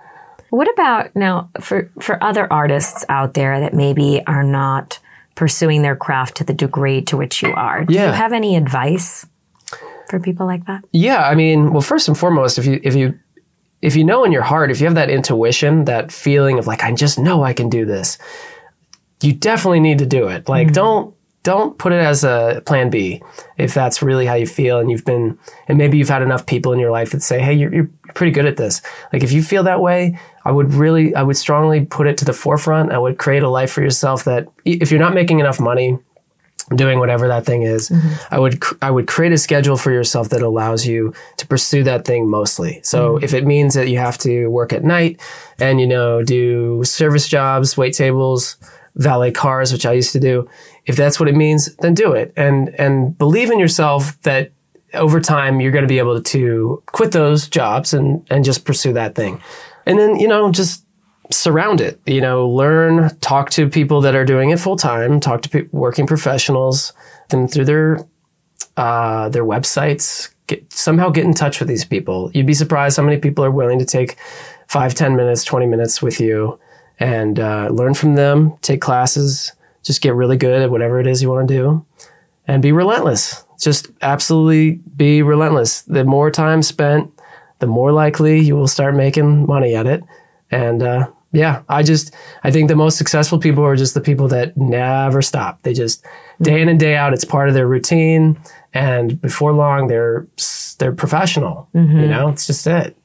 What 0.49 0.69
about 0.73 1.15
now 1.15 1.49
for 1.61 1.89
for 2.01 2.21
other 2.23 2.51
artists 2.51 3.05
out 3.09 3.33
there 3.33 3.59
that 3.61 3.73
maybe 3.73 4.21
are 4.27 4.43
not 4.43 4.99
pursuing 5.35 5.81
their 5.81 5.95
craft 5.95 6.35
to 6.37 6.43
the 6.43 6.53
degree 6.53 7.01
to 7.03 7.17
which 7.17 7.41
you 7.41 7.53
are? 7.53 7.85
Do 7.85 7.93
Yeah. 7.93 8.07
you 8.07 8.11
have 8.13 8.33
any 8.33 8.55
advice 8.57 9.25
for 10.09 10.19
people 10.19 10.45
like 10.45 10.65
that? 10.65 10.83
Yeah, 10.91 11.27
I 11.27 11.35
mean, 11.35 11.71
well, 11.71 11.81
first 11.81 12.07
and 12.07 12.17
foremost, 12.17 12.57
if 12.57 12.65
you 12.65 12.79
if 12.83 12.95
you 12.95 13.19
if 13.81 13.95
you 13.95 14.03
know 14.03 14.23
in 14.23 14.31
your 14.31 14.41
heart, 14.41 14.71
if 14.71 14.79
you 14.79 14.87
have 14.87 14.95
that 14.95 15.09
intuition, 15.09 15.85
that 15.85 16.11
feeling 16.11 16.57
of 16.57 16.65
like, 16.65 16.83
I 16.83 16.91
just 16.91 17.19
know 17.19 17.43
I 17.43 17.53
can 17.53 17.69
do 17.69 17.85
this, 17.85 18.17
you 19.21 19.33
definitely 19.33 19.79
need 19.79 19.99
to 19.99 20.05
do 20.05 20.27
it. 20.27 20.49
Like, 20.49 20.67
mm-hmm. 20.67 20.73
don't 20.73 21.15
don't 21.43 21.77
put 21.77 21.93
it 21.93 21.99
as 21.99 22.23
a 22.23 22.63
plan 22.65 22.89
B 22.89 23.21
if 23.57 23.75
that's 23.75 24.01
really 24.01 24.25
how 24.25 24.33
you 24.33 24.47
feel 24.47 24.79
and 24.79 24.89
you've 24.89 25.05
been 25.05 25.37
and 25.67 25.77
maybe 25.77 25.99
you've 25.99 26.09
had 26.09 26.23
enough 26.23 26.47
people 26.47 26.73
in 26.73 26.79
your 26.79 26.89
life 26.89 27.11
that 27.11 27.21
say, 27.21 27.39
hey, 27.39 27.53
you're 27.53 27.73
you're 27.73 27.89
pretty 28.15 28.31
good 28.31 28.47
at 28.47 28.57
this. 28.57 28.81
Like, 29.13 29.23
if 29.23 29.31
you 29.31 29.43
feel 29.43 29.63
that 29.63 29.81
way, 29.81 30.17
I 30.43 30.51
would 30.51 30.73
really, 30.73 31.13
I 31.13 31.21
would 31.21 31.37
strongly 31.37 31.85
put 31.85 32.07
it 32.07 32.17
to 32.19 32.25
the 32.25 32.33
forefront. 32.33 32.91
I 32.91 32.97
would 32.97 33.17
create 33.17 33.43
a 33.43 33.49
life 33.49 33.71
for 33.71 33.81
yourself 33.81 34.23
that 34.23 34.47
if 34.63 34.89
you're 34.89 34.99
not 34.99 35.13
making 35.13 35.39
enough 35.39 35.59
money 35.59 35.99
doing 36.75 36.97
whatever 36.97 37.27
that 37.27 37.45
thing 37.45 37.61
is 37.61 37.89
mm-hmm. 37.89 38.33
i 38.33 38.39
would 38.39 38.59
cr- 38.59 38.73
i 38.81 38.89
would 38.89 39.07
create 39.07 39.31
a 39.31 39.37
schedule 39.37 39.77
for 39.77 39.91
yourself 39.91 40.29
that 40.29 40.41
allows 40.41 40.83
you 40.83 41.13
to 41.37 41.45
pursue 41.45 41.83
that 41.83 42.05
thing 42.05 42.27
mostly. 42.27 42.79
So 42.83 43.15
mm-hmm. 43.15 43.23
if 43.23 43.33
it 43.35 43.45
means 43.45 43.75
that 43.75 43.87
you 43.87 43.99
have 43.99 44.17
to 44.19 44.47
work 44.47 44.73
at 44.73 44.83
night 44.83 45.21
and 45.59 45.79
you 45.79 45.85
know 45.85 46.23
do 46.23 46.83
service 46.83 47.27
jobs 47.27 47.77
wait 47.77 47.93
tables 47.93 48.57
valet 48.95 49.31
cars 49.31 49.71
which 49.71 49.85
i 49.85 49.91
used 49.91 50.13
to 50.13 50.19
do 50.19 50.47
if 50.85 50.95
that's 50.95 51.19
what 51.19 51.29
it 51.29 51.35
means 51.35 51.75
then 51.77 51.93
do 51.93 52.13
it. 52.13 52.33
And 52.35 52.69
and 52.79 53.17
believe 53.17 53.51
in 53.51 53.59
yourself 53.59 54.19
that 54.21 54.51
over 54.93 55.19
time 55.19 55.59
you're 55.59 55.71
going 55.71 55.83
to 55.83 55.89
be 55.89 55.99
able 55.99 56.21
to 56.21 56.83
quit 56.87 57.11
those 57.11 57.47
jobs 57.47 57.93
and 57.93 58.25
and 58.29 58.45
just 58.45 58.65
pursue 58.65 58.93
that 58.93 59.15
thing. 59.15 59.41
And 59.85 59.99
then 59.99 60.17
you 60.17 60.27
know 60.27 60.51
just 60.51 60.84
surround 61.31 61.81
it. 61.81 61.99
You 62.05 62.21
know, 62.21 62.47
learn, 62.47 63.15
talk 63.19 63.49
to 63.51 63.69
people 63.69 64.01
that 64.01 64.15
are 64.15 64.25
doing 64.25 64.49
it 64.49 64.59
full 64.59 64.77
time, 64.77 65.19
talk 65.19 65.41
to 65.43 65.49
pe- 65.49 65.67
working 65.71 66.07
professionals, 66.07 66.93
them 67.29 67.47
through 67.47 67.65
their 67.65 68.05
uh, 68.77 69.29
their 69.29 69.45
websites. 69.45 70.33
Get 70.47 70.71
somehow 70.71 71.09
get 71.09 71.25
in 71.25 71.33
touch 71.33 71.59
with 71.59 71.67
these 71.67 71.85
people. 71.85 72.31
You'd 72.33 72.45
be 72.45 72.53
surprised 72.53 72.97
how 72.97 73.03
many 73.03 73.17
people 73.17 73.43
are 73.43 73.51
willing 73.51 73.79
to 73.79 73.85
take 73.85 74.17
five, 74.67 74.93
ten 74.93 75.15
minutes, 75.15 75.43
twenty 75.43 75.65
minutes 75.65 76.01
with 76.01 76.19
you, 76.19 76.59
and 76.99 77.39
uh, 77.39 77.69
learn 77.71 77.93
from 77.93 78.15
them. 78.15 78.57
Take 78.61 78.81
classes. 78.81 79.51
Just 79.83 80.01
get 80.01 80.13
really 80.15 80.37
good 80.37 80.61
at 80.61 80.71
whatever 80.71 80.99
it 80.99 81.07
is 81.07 81.21
you 81.21 81.29
want 81.29 81.47
to 81.47 81.53
do, 81.53 81.85
and 82.47 82.61
be 82.61 82.71
relentless. 82.71 83.43
Just 83.59 83.89
absolutely 84.01 84.81
be 84.95 85.21
relentless. 85.21 85.83
The 85.83 86.03
more 86.03 86.29
time 86.29 86.61
spent, 86.61 87.11
the 87.59 87.67
more 87.67 87.91
likely 87.91 88.39
you 88.39 88.55
will 88.55 88.67
start 88.67 88.95
making 88.95 89.45
money 89.47 89.75
at 89.75 89.87
it. 89.87 90.03
And 90.51 90.83
uh, 90.83 91.07
yeah, 91.35 91.61
I 91.69 91.83
just 91.83 92.13
I 92.43 92.51
think 92.51 92.69
the 92.69 92.75
most 92.75 92.97
successful 92.97 93.39
people 93.39 93.63
are 93.63 93.75
just 93.75 93.93
the 93.93 94.01
people 94.01 94.27
that 94.29 94.55
never 94.57 95.21
stop. 95.21 95.61
They 95.63 95.73
just 95.73 96.03
mm-hmm. 96.03 96.43
day 96.43 96.61
in 96.61 96.69
and 96.69 96.79
day 96.79 96.95
out, 96.95 97.13
it's 97.13 97.25
part 97.25 97.47
of 97.47 97.53
their 97.53 97.67
routine, 97.67 98.39
and 98.73 99.19
before 99.21 99.53
long, 99.53 99.87
they're 99.87 100.27
they're 100.79 100.93
professional. 100.93 101.69
Mm-hmm. 101.75 101.99
You 101.99 102.07
know, 102.07 102.29
it's 102.29 102.47
just 102.47 102.65
it. 102.67 102.97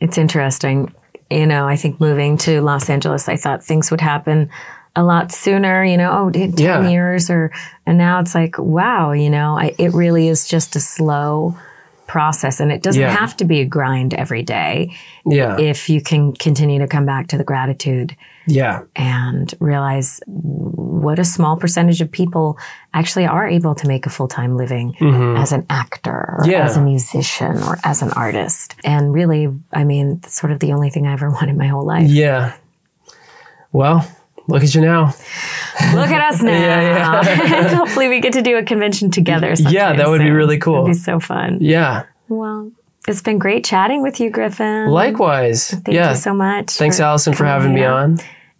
It's 0.00 0.18
interesting. 0.18 0.94
You 1.30 1.46
know, 1.46 1.66
I 1.66 1.76
think 1.76 2.00
moving 2.00 2.36
to 2.38 2.60
Los 2.60 2.88
Angeles, 2.88 3.28
I 3.28 3.36
thought 3.36 3.64
things 3.64 3.90
would 3.90 4.00
happen 4.00 4.50
a 4.94 5.04
lot 5.04 5.30
sooner, 5.30 5.84
you 5.84 5.96
know, 5.96 6.10
oh, 6.10 6.28
in 6.28 6.52
10 6.52 6.58
Yeah. 6.58 6.88
years 6.88 7.28
or, 7.30 7.52
and 7.84 7.98
now 7.98 8.18
it's 8.20 8.34
like, 8.34 8.58
wow, 8.58 9.12
you 9.12 9.28
know, 9.28 9.58
I, 9.58 9.74
it 9.78 9.92
really 9.92 10.28
is 10.28 10.48
just 10.48 10.74
a 10.74 10.80
slow 10.80 11.56
process 12.16 12.60
and 12.60 12.70
it 12.76 12.82
doesn't 12.86 13.02
Yeah. 13.02 13.10
have 13.22 13.34
to 13.36 13.44
be 13.44 13.58
a 13.60 13.64
grind 13.76 14.10
every 14.14 14.42
day 14.42 14.74
Yeah, 15.38 15.58
if 15.72 15.88
you 15.92 16.00
can 16.10 16.32
continue 16.46 16.78
to 16.84 16.86
come 16.94 17.04
back 17.12 17.24
to 17.28 17.36
the 17.38 17.44
gratitude 17.52 18.10
yeah, 18.58 18.76
and 18.94 19.46
realize 19.60 20.20
what 20.26 21.18
a 21.18 21.24
small 21.24 21.56
percentage 21.56 22.00
of 22.04 22.08
people 22.10 22.46
actually 22.94 23.26
are 23.26 23.46
able 23.58 23.74
to 23.74 23.86
make 23.88 24.06
a 24.06 24.10
full-time 24.10 24.56
living 24.62 24.94
as 25.42 25.50
an 25.52 25.64
actor 25.68 26.10
or 26.10 26.40
Mm-hmm. 26.42 26.50
Yeah. 26.52 26.64
as 26.64 26.76
a 26.76 26.80
musician 26.94 27.54
or 27.66 27.74
as 27.84 28.02
an 28.02 28.10
artist. 28.12 28.74
And 28.84 29.12
really, 29.12 29.48
I 29.72 29.82
mean, 29.84 30.22
sort 30.22 30.52
of 30.52 30.58
the 30.60 30.72
only 30.72 30.90
thing 30.90 31.06
I 31.06 31.12
ever 31.12 31.28
wanted 31.36 31.50
in 31.50 31.58
my 31.58 31.66
whole 31.74 31.84
life. 31.94 32.08
yeah. 32.08 32.52
Well, 33.72 33.98
look 34.48 34.62
at 34.62 34.74
you 34.74 34.80
now. 34.80 35.14
Look 35.94 36.10
at 36.10 36.32
us 36.32 36.42
now. 36.42 36.52
Yeah, 36.52 37.20
And 37.26 37.66
Hopefully 37.76 38.08
we 38.08 38.20
get 38.20 38.32
to 38.34 38.42
do 38.42 38.56
a 38.56 38.62
convention 38.62 39.10
together. 39.10 39.54
Yeah, 39.58 39.92
that 39.94 40.08
would 40.08 40.20
be 40.20 40.30
really 40.30 40.58
cool. 40.58 40.82
It'd 40.84 40.86
be 40.88 40.94
so 40.94 41.20
fun. 41.20 41.58
Yeah, 41.60 42.04
Well, 42.28 42.72
it's 43.08 43.22
been 43.22 43.38
great 43.38 43.64
chatting 43.64 44.02
with 44.02 44.18
you, 44.20 44.30
Griffin. 44.30 44.88
likewise. 44.88 45.70
Thank 45.70 45.88
yeah. 45.88 46.10
you 46.10 46.16
so 46.16 46.34
much. 46.34 46.72
Thanks, 46.72 46.98
for 46.98 47.04
Allison, 47.04 47.34
for 47.34 47.44
having 47.44 47.72
me 47.74 47.84
on. 47.84 48.18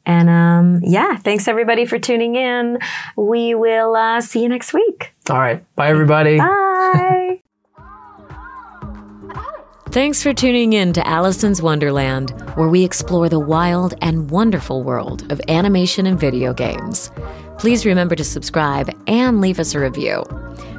And 0.09 0.29
um, 0.29 0.81
yeah, 0.85 1.17
thanks 1.17 1.49
everybody 1.49 1.85
for 1.85 1.99
tuning 1.99 2.37
in. 2.37 2.79
We 3.17 3.57
will 3.57 3.97
uh, 3.97 4.21
see 4.21 4.41
you 4.43 4.49
next 4.49 4.73
week. 4.73 5.13
All 5.29 5.39
right, 5.39 5.65
bye, 5.75 5.89
everybody. 5.89 6.39
Bye. 6.39 7.26
Thanks 9.97 10.21
for 10.23 10.35
tuning 10.35 10.75
in 10.75 10.93
to 10.93 11.09
Allison's 11.09 11.63
Wonderland, 11.63 12.29
where 12.55 12.69
we 12.69 12.85
explore 12.85 13.31
the 13.31 13.41
wild 13.41 13.95
and 14.03 14.31
wonderful 14.31 14.83
world 14.83 15.33
of 15.33 15.41
animation 15.49 16.05
and 16.05 16.21
video 16.21 16.53
games. 16.53 17.11
Please 17.59 17.87
remember 17.87 18.15
to 18.15 18.23
subscribe 18.23 18.95
and 19.07 19.41
leave 19.41 19.59
us 19.59 19.75
a 19.75 19.81
review. 19.81 20.23